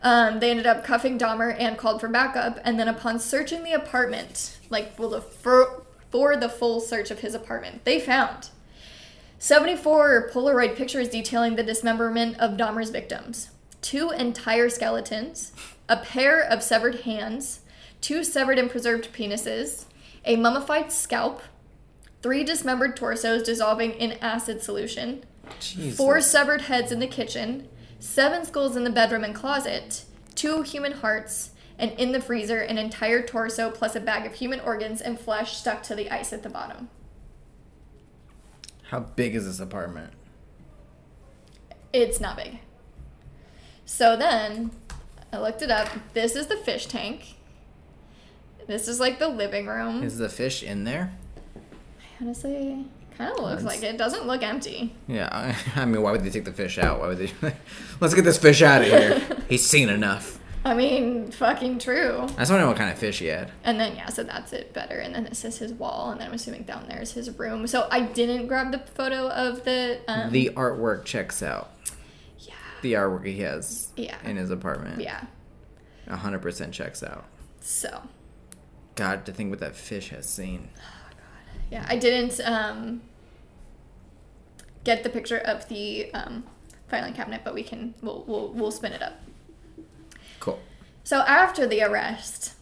[0.01, 2.61] um, they ended up cuffing Dahmer and called for backup.
[2.63, 7.19] And then, upon searching the apartment, like well, the for, for the full search of
[7.19, 8.51] his apartment, they found
[9.39, 15.53] 74 Polaroid pictures detailing the dismemberment of Dahmer's victims, two entire skeletons,
[15.89, 17.61] a pair of severed hands,
[18.01, 19.85] two severed and preserved penises,
[20.25, 21.41] a mummified scalp,
[22.21, 25.25] three dismembered torsos dissolving in acid solution,
[25.61, 25.97] Jesus.
[25.97, 27.69] four severed heads in the kitchen,
[28.01, 32.77] seven skulls in the bedroom and closet, two human hearts, and in the freezer, an
[32.77, 36.43] entire torso plus a bag of human organs and flesh stuck to the ice at
[36.43, 36.89] the bottom.
[38.89, 40.13] How big is this apartment?
[41.93, 42.59] It's not big.
[43.85, 44.71] So then
[45.33, 45.89] I looked it up.
[46.15, 47.35] This is the fish tank.
[48.67, 50.03] This is like the living room.
[50.03, 51.13] Is the fish in there?
[52.21, 52.85] Honestly,
[53.17, 53.97] kind of looks That's- like it.
[53.99, 54.95] Doesn't look empty.
[55.07, 55.29] Yeah.
[55.31, 57.01] I, I mean, why would they take the fish out?
[57.01, 57.33] Why would they?
[58.01, 59.21] Let's get this fish out of here.
[59.49, 60.38] He's seen enough.
[60.65, 62.19] I mean, fucking true.
[62.23, 63.51] I just want to know what kind of fish he had.
[63.65, 64.97] And then yeah, so that's it better.
[64.99, 67.67] And then this is his wall, and then I'm assuming down there is his room.
[67.67, 71.71] So I didn't grab the photo of the um, the artwork checks out.
[72.41, 74.17] yeah The artwork he has Yeah.
[74.25, 75.01] in his apartment.
[75.01, 75.25] yeah.
[76.07, 77.25] A hundred percent checks out.
[77.61, 78.03] So
[78.95, 80.71] God, to think what that fish has seen.
[80.77, 81.61] Oh, God.
[81.71, 83.03] Yeah, I didn't um,
[84.85, 86.45] get the picture of the um,
[86.89, 89.21] filing cabinet, but we can we'll we'll, we'll spin it up.
[91.09, 92.53] So after the arrest,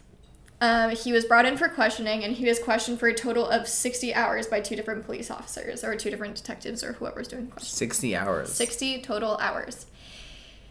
[0.61, 3.67] um, he was brought in for questioning, and he was questioned for a total of
[3.67, 7.77] 60 hours by two different police officers, or two different detectives, or whoever's doing questioning.
[7.77, 8.53] Sixty hours.
[8.53, 9.87] 60 total hours.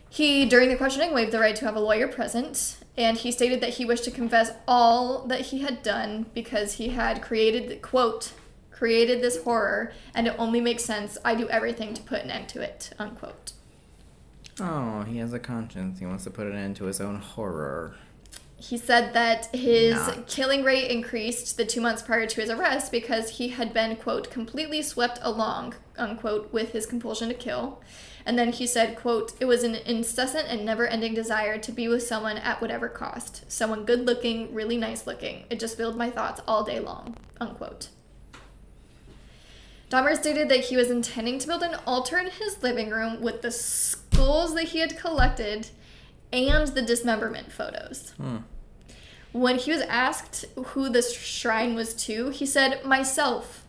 [0.10, 3.60] He, during the questioning, waived the right to have a lawyer present, and he stated
[3.60, 8.32] that he wished to confess all that he had done because he had created, quote,
[8.72, 11.18] created this horror, and it only makes sense.
[11.26, 13.52] I do everything to put an end to it, unquote.
[14.60, 16.00] Oh, he has a conscience.
[16.00, 17.96] He wants to put an end to his own horror.
[18.58, 20.28] He said that his Not.
[20.28, 24.32] killing rate increased the two months prior to his arrest because he had been, quote,
[24.32, 27.82] completely swept along, unquote, with his compulsion to kill.
[28.26, 31.88] And then he said, quote, it was an incessant and never ending desire to be
[31.88, 33.44] with someone at whatever cost.
[33.52, 35.44] Someone good looking, really nice looking.
[35.50, 37.90] It just filled my thoughts all day long, unquote.
[39.90, 43.42] Dahmer stated that he was intending to build an altar in his living room with
[43.42, 45.70] the skulls that he had collected
[46.34, 48.12] and the dismemberment photos.
[48.18, 48.38] Hmm.
[49.32, 53.64] When he was asked who this shrine was to, he said, Myself.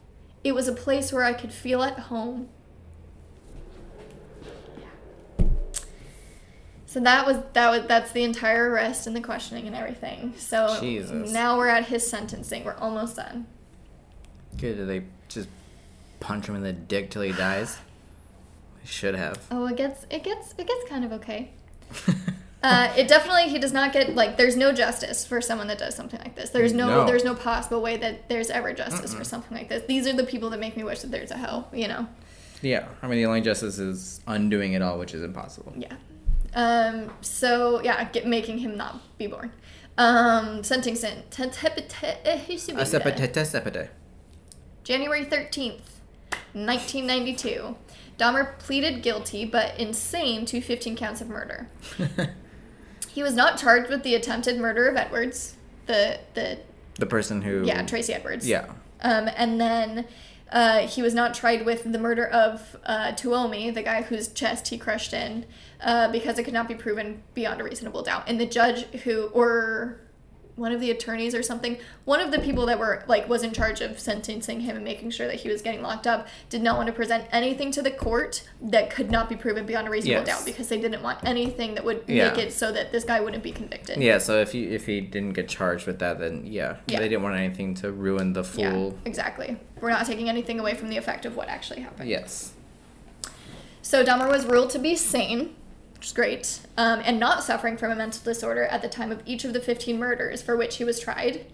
[0.44, 2.48] It was a place where I could feel at home.
[6.86, 10.34] So that was that was that's the entire arrest and the questioning and everything.
[10.38, 11.30] So Jesus.
[11.30, 12.64] now we're at his sentencing.
[12.64, 13.46] We're almost done.
[14.56, 14.76] Good.
[14.76, 15.48] Did they just
[16.20, 17.78] punch him in the dick till he dies?
[18.84, 19.40] Should have.
[19.50, 21.50] Oh, it gets it gets it gets kind of okay.
[22.62, 25.94] Uh, it definitely he does not get like there's no justice for someone that does
[25.94, 26.50] something like this.
[26.50, 27.06] There's no, No.
[27.06, 29.84] there's no possible way that there's ever justice for something like this.
[29.86, 31.68] These are the people that make me wish that there's a hell.
[31.72, 32.08] You know.
[32.62, 32.88] yeah.
[33.02, 35.74] I mean, the only justice is undoing it all, which is impossible.
[35.76, 35.94] Yeah.
[36.54, 39.52] Um, so yeah, get, making him not be born.
[39.96, 41.22] Um, sentencing.
[41.30, 41.92] Sepete.
[44.82, 45.80] January 13th,
[46.53, 47.76] 1992.
[48.18, 51.68] Dahmer pleaded guilty but insane to 15 counts of murder.
[53.16, 55.55] He was not charged with the attempted murder of Edwards,
[55.87, 56.59] the the
[56.97, 57.64] the person who.
[57.64, 58.47] yeah Tracy Edwards.
[58.47, 58.66] Yeah.
[59.01, 60.07] Um, and then
[60.53, 64.68] uh, he was not tried with the murder of uh, Tuomi, the guy whose chest
[64.68, 65.47] he crushed in,
[65.80, 68.24] uh, because it could not be proven beyond a reasonable doubt.
[68.26, 69.99] And the judge who, or
[70.57, 71.76] one of the attorneys or something,
[72.07, 75.11] one of the people that were like was in charge of sentencing him and making
[75.11, 77.90] sure that he was getting locked up, did not want to present anything to the
[77.90, 80.38] court that could not be proven beyond a reasonable Yes.
[80.38, 82.30] doubt because they didn't want anything that would Yeah.
[82.30, 83.98] make it so that this guy wouldn't be convicted.
[83.98, 84.16] Yeah.
[84.18, 87.00] So if he if he didn't get charged with that, then yeah, Yeah.
[87.00, 88.62] they didn't want anything to ruin the full.
[88.62, 89.57] Yeah, exactly.
[89.80, 92.09] We're not taking anything away from the effect of what actually happened.
[92.09, 92.52] Yes.
[93.82, 95.54] So Dahmer was ruled to be sane,
[96.07, 99.44] is great, um, and not suffering from a mental disorder at the time of each
[99.44, 101.46] of the 15 murders for which he was tried.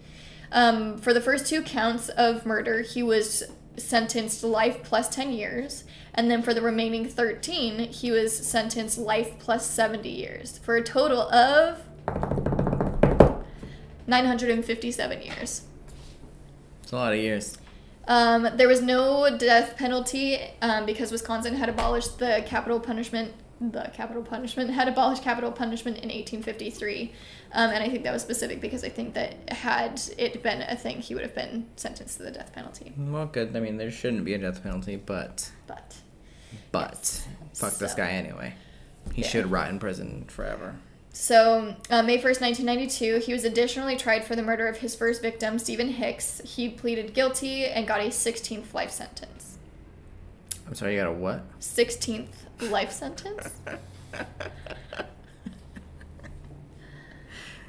[0.51, 3.43] Um, for the first two counts of murder, he was
[3.75, 5.83] sentenced to life plus 10 years,
[6.13, 10.83] and then for the remaining 13, he was sentenced life plus 70 years, for a
[10.83, 11.81] total of
[14.05, 15.63] 957 years.
[16.83, 17.57] It's a lot of years.
[18.07, 23.33] Um, there was no death penalty um, because Wisconsin had abolished the capital punishment.
[23.71, 27.13] The capital punishment had abolished capital punishment in 1853,
[27.53, 30.75] um, and I think that was specific because I think that had it been a
[30.75, 32.91] thing, he would have been sentenced to the death penalty.
[32.97, 33.55] Well, good.
[33.55, 35.95] I mean, there shouldn't be a death penalty, but But
[36.73, 38.55] but fuck this guy anyway.
[39.13, 39.27] He Yeah.
[39.29, 40.75] should rot in prison forever.
[41.13, 45.21] So, uh, May 1st, 1992, he was additionally tried for the murder of his first
[45.21, 46.41] victim, Steven Hicks.
[46.43, 49.52] He pleaded guilty and got a 16th life sentence.
[50.67, 50.95] I'm sorry.
[50.95, 51.59] You got a what?
[51.59, 52.29] 16th
[52.69, 53.49] life sentence?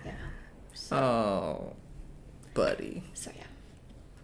[0.05, 0.13] yeah.
[0.75, 1.73] So, Oh,
[2.55, 3.45] buddy, so yeah.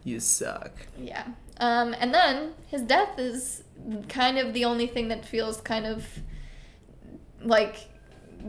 [0.05, 0.73] you suck.
[0.99, 1.27] Yeah.
[1.59, 3.65] Um, and then his death is
[4.09, 6.07] kind of the only thing that feels kind of
[7.43, 7.89] like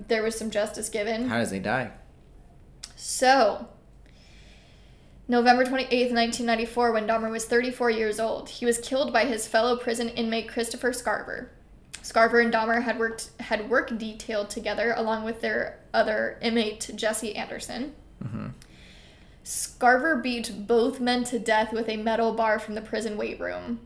[0.07, 1.27] there was some justice given.
[1.27, 1.91] How does he die?
[2.95, 3.67] So,
[5.31, 9.77] November 28th, 1994, when Dahmer was 34 years old, he was killed by his fellow
[9.77, 11.47] prison inmate Christopher Scarver.
[12.03, 17.33] Scarver and Dahmer had worked had work detailed together along with their other inmate Jesse
[17.33, 17.95] Anderson.
[18.21, 18.47] Mm-hmm.
[19.45, 23.79] Scarver beat both men to death with a metal bar from the prison weight room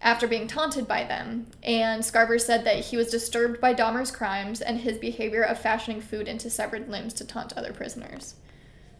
[0.00, 1.48] after being taunted by them.
[1.64, 6.00] And Scarver said that he was disturbed by Dahmer's crimes and his behavior of fashioning
[6.00, 8.36] food into severed limbs to taunt other prisoners.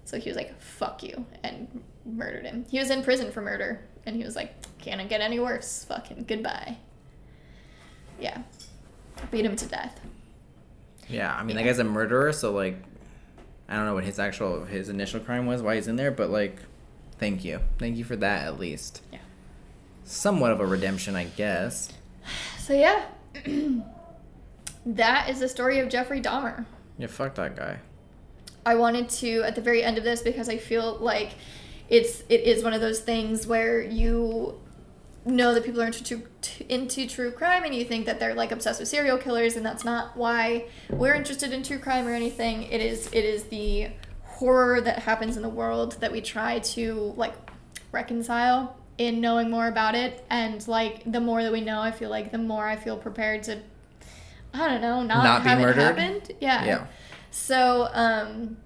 [0.04, 2.64] So he was like, fuck you, and murdered him.
[2.70, 5.84] He was in prison for murder, and he was like, can't it get any worse?
[5.84, 6.78] Fucking goodbye.
[8.18, 8.42] Yeah.
[9.30, 10.00] Beat him to death.
[11.08, 12.76] Yeah, I mean, that guy's a murderer, so like,
[13.68, 16.30] I don't know what his actual his initial crime was, why he's in there, but
[16.30, 16.58] like,
[17.18, 19.02] thank you, thank you for that at least.
[19.12, 19.18] Yeah.
[20.04, 21.92] Somewhat of a redemption, I guess.
[22.58, 23.04] So yeah.
[24.86, 26.64] that is the story of Jeffrey Dahmer.
[26.98, 27.78] Yeah, fuck that guy.
[28.64, 31.32] I wanted to at the very end of this because I feel like
[31.88, 34.58] it's it is one of those things where you
[35.24, 36.22] know that people are into true,
[36.68, 39.84] into true crime and you think that they're like obsessed with serial killers and that's
[39.84, 42.64] not why we're interested in true crime or anything.
[42.64, 43.88] It is it is the
[44.24, 47.34] horror that happens in the world that we try to like
[47.92, 52.10] reconcile in knowing more about it and like the more that we know, I feel
[52.10, 53.60] like the more I feel prepared to
[54.54, 55.80] I don't know, not, Not be have it murdered?
[55.80, 56.32] happened.
[56.40, 56.64] Yeah.
[56.64, 56.86] Yeah.
[57.30, 58.56] So um,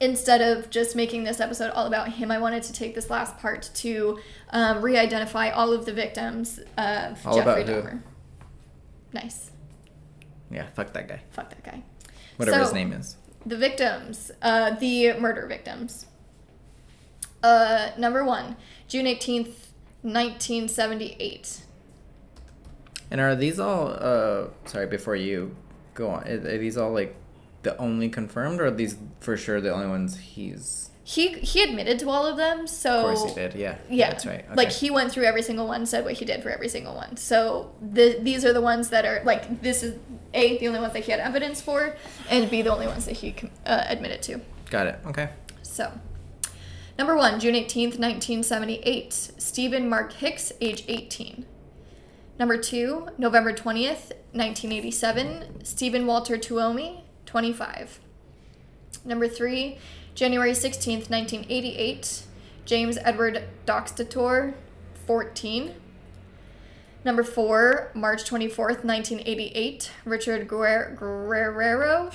[0.00, 3.38] instead of just making this episode all about him, I wanted to take this last
[3.38, 4.18] part to
[4.50, 7.64] um, re-identify all of the victims of All Jeffrey?
[7.64, 8.02] Dahmer.
[9.12, 9.50] Nice.
[10.50, 11.22] Yeah, fuck that guy.
[11.30, 11.82] Fuck that guy.
[12.36, 13.16] Whatever his name is.
[13.46, 16.06] The victims, uh, the murder victims.
[17.42, 18.56] Uh, number one,
[18.88, 19.54] June 18th,
[20.02, 21.62] 1978.
[23.10, 23.96] And are these all?
[23.98, 25.54] uh Sorry, before you
[25.94, 27.14] go on, are these all like
[27.64, 30.90] the only confirmed, or are these for sure the only ones he's?
[31.02, 33.54] He he admitted to all of them, so Of course he did.
[33.54, 33.76] Yeah.
[33.90, 34.44] Yeah, That's right.
[34.46, 34.54] okay.
[34.54, 37.16] Like he went through every single one, said what he did for every single one.
[37.18, 39.98] So the, these are the ones that are like this is
[40.32, 41.96] a the only ones that he had evidence for,
[42.30, 43.34] and b the only ones that he
[43.66, 44.40] uh, admitted to.
[44.70, 44.98] Got it.
[45.06, 45.28] Okay.
[45.62, 45.92] So,
[46.98, 51.44] number one, June 18th, 1978, Steven Mark Hicks, age 18.
[52.38, 57.02] Number two, November 20th, 1987, Steven Walter Tuomi,
[57.38, 57.98] 25.
[59.04, 59.78] Number three,
[60.14, 62.22] January 16th, 1988,
[62.64, 64.54] James Edward Doxtator,
[65.08, 65.74] 14.
[67.04, 72.12] Number four, March 24th, 1988, Richard Guer- Guerrero,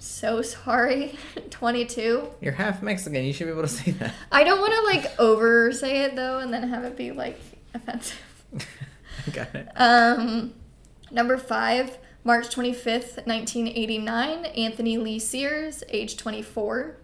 [0.00, 1.16] so sorry,
[1.50, 2.28] 22.
[2.40, 3.22] You're half Mexican.
[3.24, 4.12] You should be able to say that.
[4.32, 7.38] I don't want to like over say it though and then have it be like
[7.74, 8.18] offensive.
[9.32, 9.68] Got it.
[9.76, 10.52] Um,
[11.12, 11.96] number five,
[12.28, 16.98] March 25th, 1989, Anthony Lee Sears, age 24.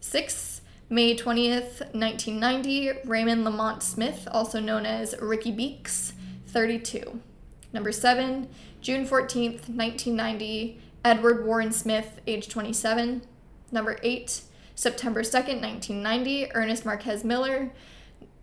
[0.00, 6.14] Six, May 20th, 1990, Raymond Lamont Smith, also known as Ricky Beeks,
[6.46, 7.20] 32.
[7.74, 8.48] Number seven,
[8.80, 13.20] June 14th, 1990, Edward Warren Smith, age 27.
[13.70, 14.40] Number eight,
[14.74, 17.70] September 2nd, 1990, Ernest Marquez Miller,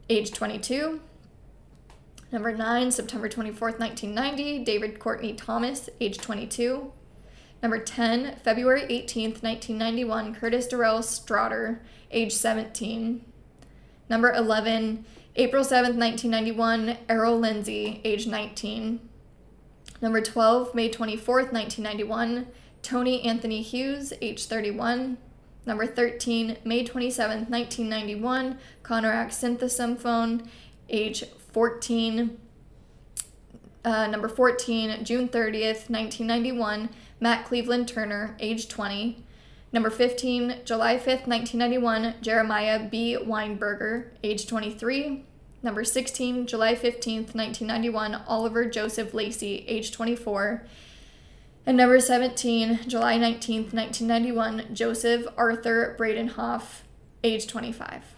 [0.07, 0.99] age 22.
[2.35, 6.91] Number nine, September 24th, 1990, David Courtney Thomas, age 22.
[7.63, 11.81] Number 10, February 18th, 1991, Curtis Durrell Straughter,
[12.11, 13.23] age 17.
[14.09, 15.05] Number 11,
[15.37, 18.99] April 7th, 1991, Errol Lindsey, age 19.
[20.01, 22.47] Number 12, May 24th, 1991,
[22.81, 25.17] Tony Anthony Hughes, age 31.
[25.65, 30.47] Number 13, May 27th, 1991, Konerak Sinthasomphone,
[30.89, 32.37] age 14.
[33.83, 39.23] Uh, number 14, June 30th, 1991, Matt Cleveland Turner, age 20.
[39.71, 43.17] Number 15, July 5th, 1991, Jeremiah B.
[43.21, 45.23] Weinberger, age 23.
[45.61, 50.63] Number 16, July 15th, 1991, Oliver Joseph Lacy, age 24.
[51.65, 56.81] And number 17, July 19th, 1991, Joseph Arthur Bradehoft,
[57.23, 58.14] age 25.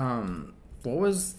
[0.00, 1.36] Um, what was?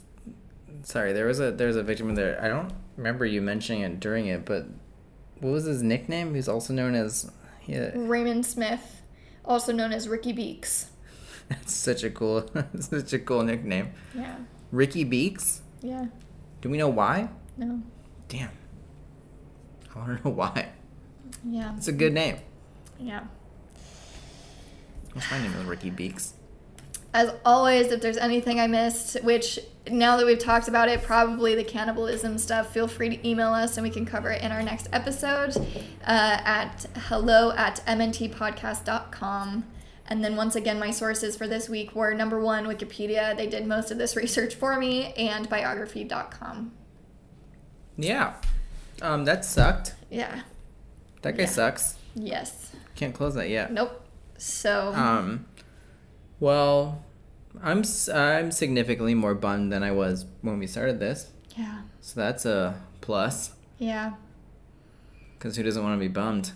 [0.84, 2.42] Sorry, there was a there was a victim in there.
[2.42, 4.68] I don't remember you mentioning it during it, but
[5.40, 6.36] what was his nickname?
[6.36, 7.30] He's also known as.
[7.66, 9.02] Yeah, Raymond Smith,
[9.44, 10.90] also known as Ricky Beeks.
[11.50, 12.50] that's such a cool,
[12.80, 13.94] such a cool nickname.
[14.16, 14.38] Yeah.
[14.72, 15.62] Ricky Beeks.
[15.82, 16.06] Yeah.
[16.62, 17.30] Do we know why?
[17.58, 17.82] No.
[18.30, 18.52] Damn.
[19.94, 20.70] I want to know why.
[21.44, 21.76] Yeah.
[21.76, 22.38] It's a good name.
[23.00, 23.24] Yeah.
[25.14, 25.54] What's my name?
[25.54, 26.34] Is Ricky Beeks.
[27.14, 29.60] As always, if there's anything I missed, which
[29.90, 33.76] now that we've talked about it, probably the cannibalism stuff, feel free to email us
[33.76, 39.66] and we can cover it in our next episode uh, at hello at mntpodcast.com.
[40.08, 43.36] And then once again, my sources for this week were number one, Wikipedia.
[43.36, 46.72] They did most of this research for me, and biography.com.
[47.98, 48.34] Yeah.
[49.02, 49.96] Um, that sucked.
[50.10, 50.42] Yeah.
[51.22, 51.50] That guy Yeah.
[51.50, 51.96] sucks.
[52.16, 52.72] Yes.
[52.96, 53.72] Can't close that yet.
[53.72, 54.06] Nope.
[54.38, 54.94] So.
[54.94, 55.46] Um,
[56.42, 57.02] well,
[57.64, 61.84] I'm I'm significantly more bummed than I was when we started this, yeah.
[62.02, 63.52] so that's a plus.
[63.80, 64.14] Yeah.
[65.38, 66.52] Because who doesn't want to be bummed?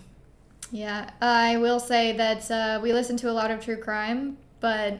[0.71, 4.99] Yeah, I will say that uh, we listen to a lot of true crime, but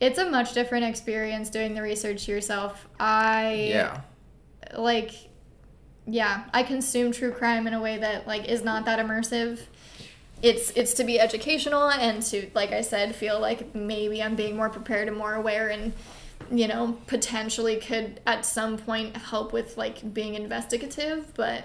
[0.00, 2.88] it's a much different experience doing the research yourself.
[2.98, 4.00] I Yeah.
[4.76, 5.12] like,
[6.06, 9.60] yeah, I consume true crime in a way that like is not that immersive.
[10.42, 14.56] It's it's to be educational and to like I said feel like maybe I'm being
[14.56, 15.92] more prepared and more aware and
[16.50, 21.64] you know potentially could at some point help with like being investigative, but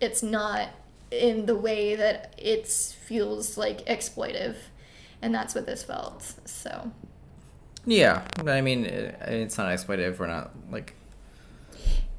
[0.00, 0.70] it's not
[1.10, 4.56] in the way that it feels like exploitive
[5.22, 6.90] and that's what this felt so
[7.86, 10.18] Yeah, but I mean, it, it's not exploitive.
[10.18, 10.94] We're not like.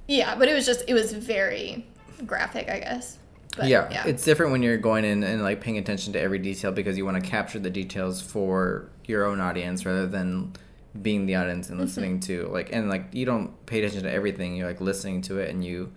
[0.07, 1.85] yeah but it was just it was very
[2.25, 3.17] graphic i guess
[3.59, 6.71] but yeah, it's different when you're going in and like paying attention to every detail
[6.71, 10.53] because you want to capture the details for your own audience rather than
[11.01, 11.85] being the audience and mm-hmm.
[11.85, 14.55] listening to like and like you don't pay attention to everything.
[14.55, 15.91] You're like listening to it and you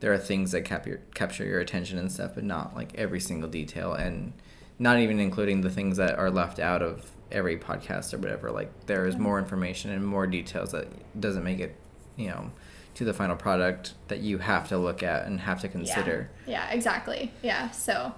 [0.00, 3.20] there are things that cap your, capture your attention and stuff, but not like every
[3.20, 4.32] single detail and
[4.78, 8.50] not even including the things that are left out of every podcast or whatever.
[8.50, 10.88] Like there is more information and more details that
[11.18, 11.76] doesn't make it,
[12.16, 12.50] you know,
[12.96, 16.30] to the final product that you have to look at and have to consider.
[16.46, 17.30] Yeah, exactly.
[17.42, 18.14] Yeah, so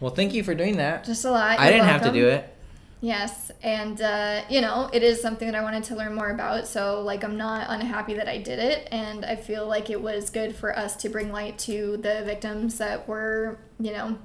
[0.00, 1.04] Well, thank you for doing that.
[1.04, 1.58] just a lot.
[1.58, 2.52] I didn't have to do it.
[3.00, 6.66] Yes, and uh, you know, it is something that I wanted to learn more about.
[6.66, 10.30] So, like, I'm not unhappy that I did it, and I feel like it was
[10.30, 14.18] good for us to bring light to the victims that were, you know,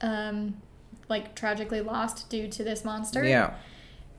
[0.00, 0.56] um,
[1.08, 3.24] like tragically lost due to this monster.
[3.24, 3.54] Yeah.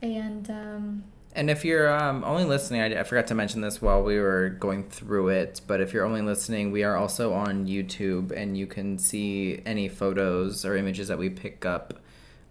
[0.02, 1.04] And um,
[1.34, 4.50] And if you're um, only listening, I, I forgot to mention this while we were
[4.50, 8.66] going through it, but if you're only listening, we are also on YouTube and you
[8.66, 12.00] can see any photos or images that we pick up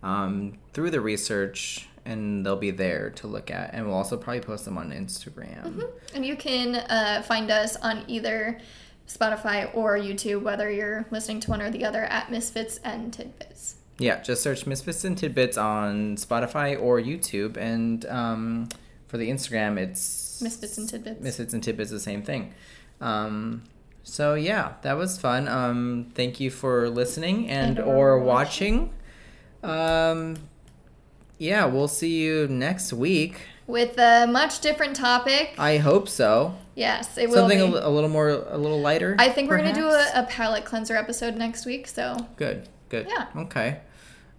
[0.04, 3.74] um, through the research and they'll be there to look at.
[3.74, 5.88] And we'll also probably post them on Instagram.
[6.14, 8.60] and you can uh, find us on either
[9.08, 13.76] Spotify or YouTube, whether you're listening to one or the other, at Misfits and Tidbits.
[14.04, 17.56] Yeah, just search Misfits and Tidbits on Spotify or YouTube.
[17.56, 18.70] And um,
[19.08, 21.22] for the Instagram, it's Misfits and Tidbits.
[21.22, 22.54] Misfits and Tidbits, the same thing.
[23.00, 23.64] Um,
[24.04, 25.48] so yeah, that was fun.
[25.48, 28.92] Um, thank you for listening and, And or or watching.
[29.64, 30.36] Um,
[31.38, 33.48] yeah, we'll see you next week.
[33.66, 35.56] With a much different topic.
[35.58, 36.56] I hope so.
[36.76, 39.16] Yes, it will Something a, a little more, a little lighter.
[39.18, 41.88] I think we're gonna do a, a palate cleanser episode next week.
[41.88, 43.08] So Good, good.
[43.08, 43.28] Yeah.
[43.38, 43.80] Okay.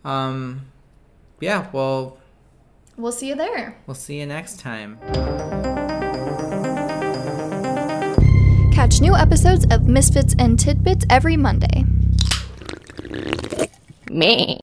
[0.05, 0.67] Um,
[1.41, 1.69] yeah.
[1.73, 2.19] Well,
[2.97, 3.77] we'll see you there.
[3.87, 4.99] we'll see you next time.
[8.73, 11.85] Catch new episodes of Misfits and Tidbits every Monday.
[14.11, 14.61] Me.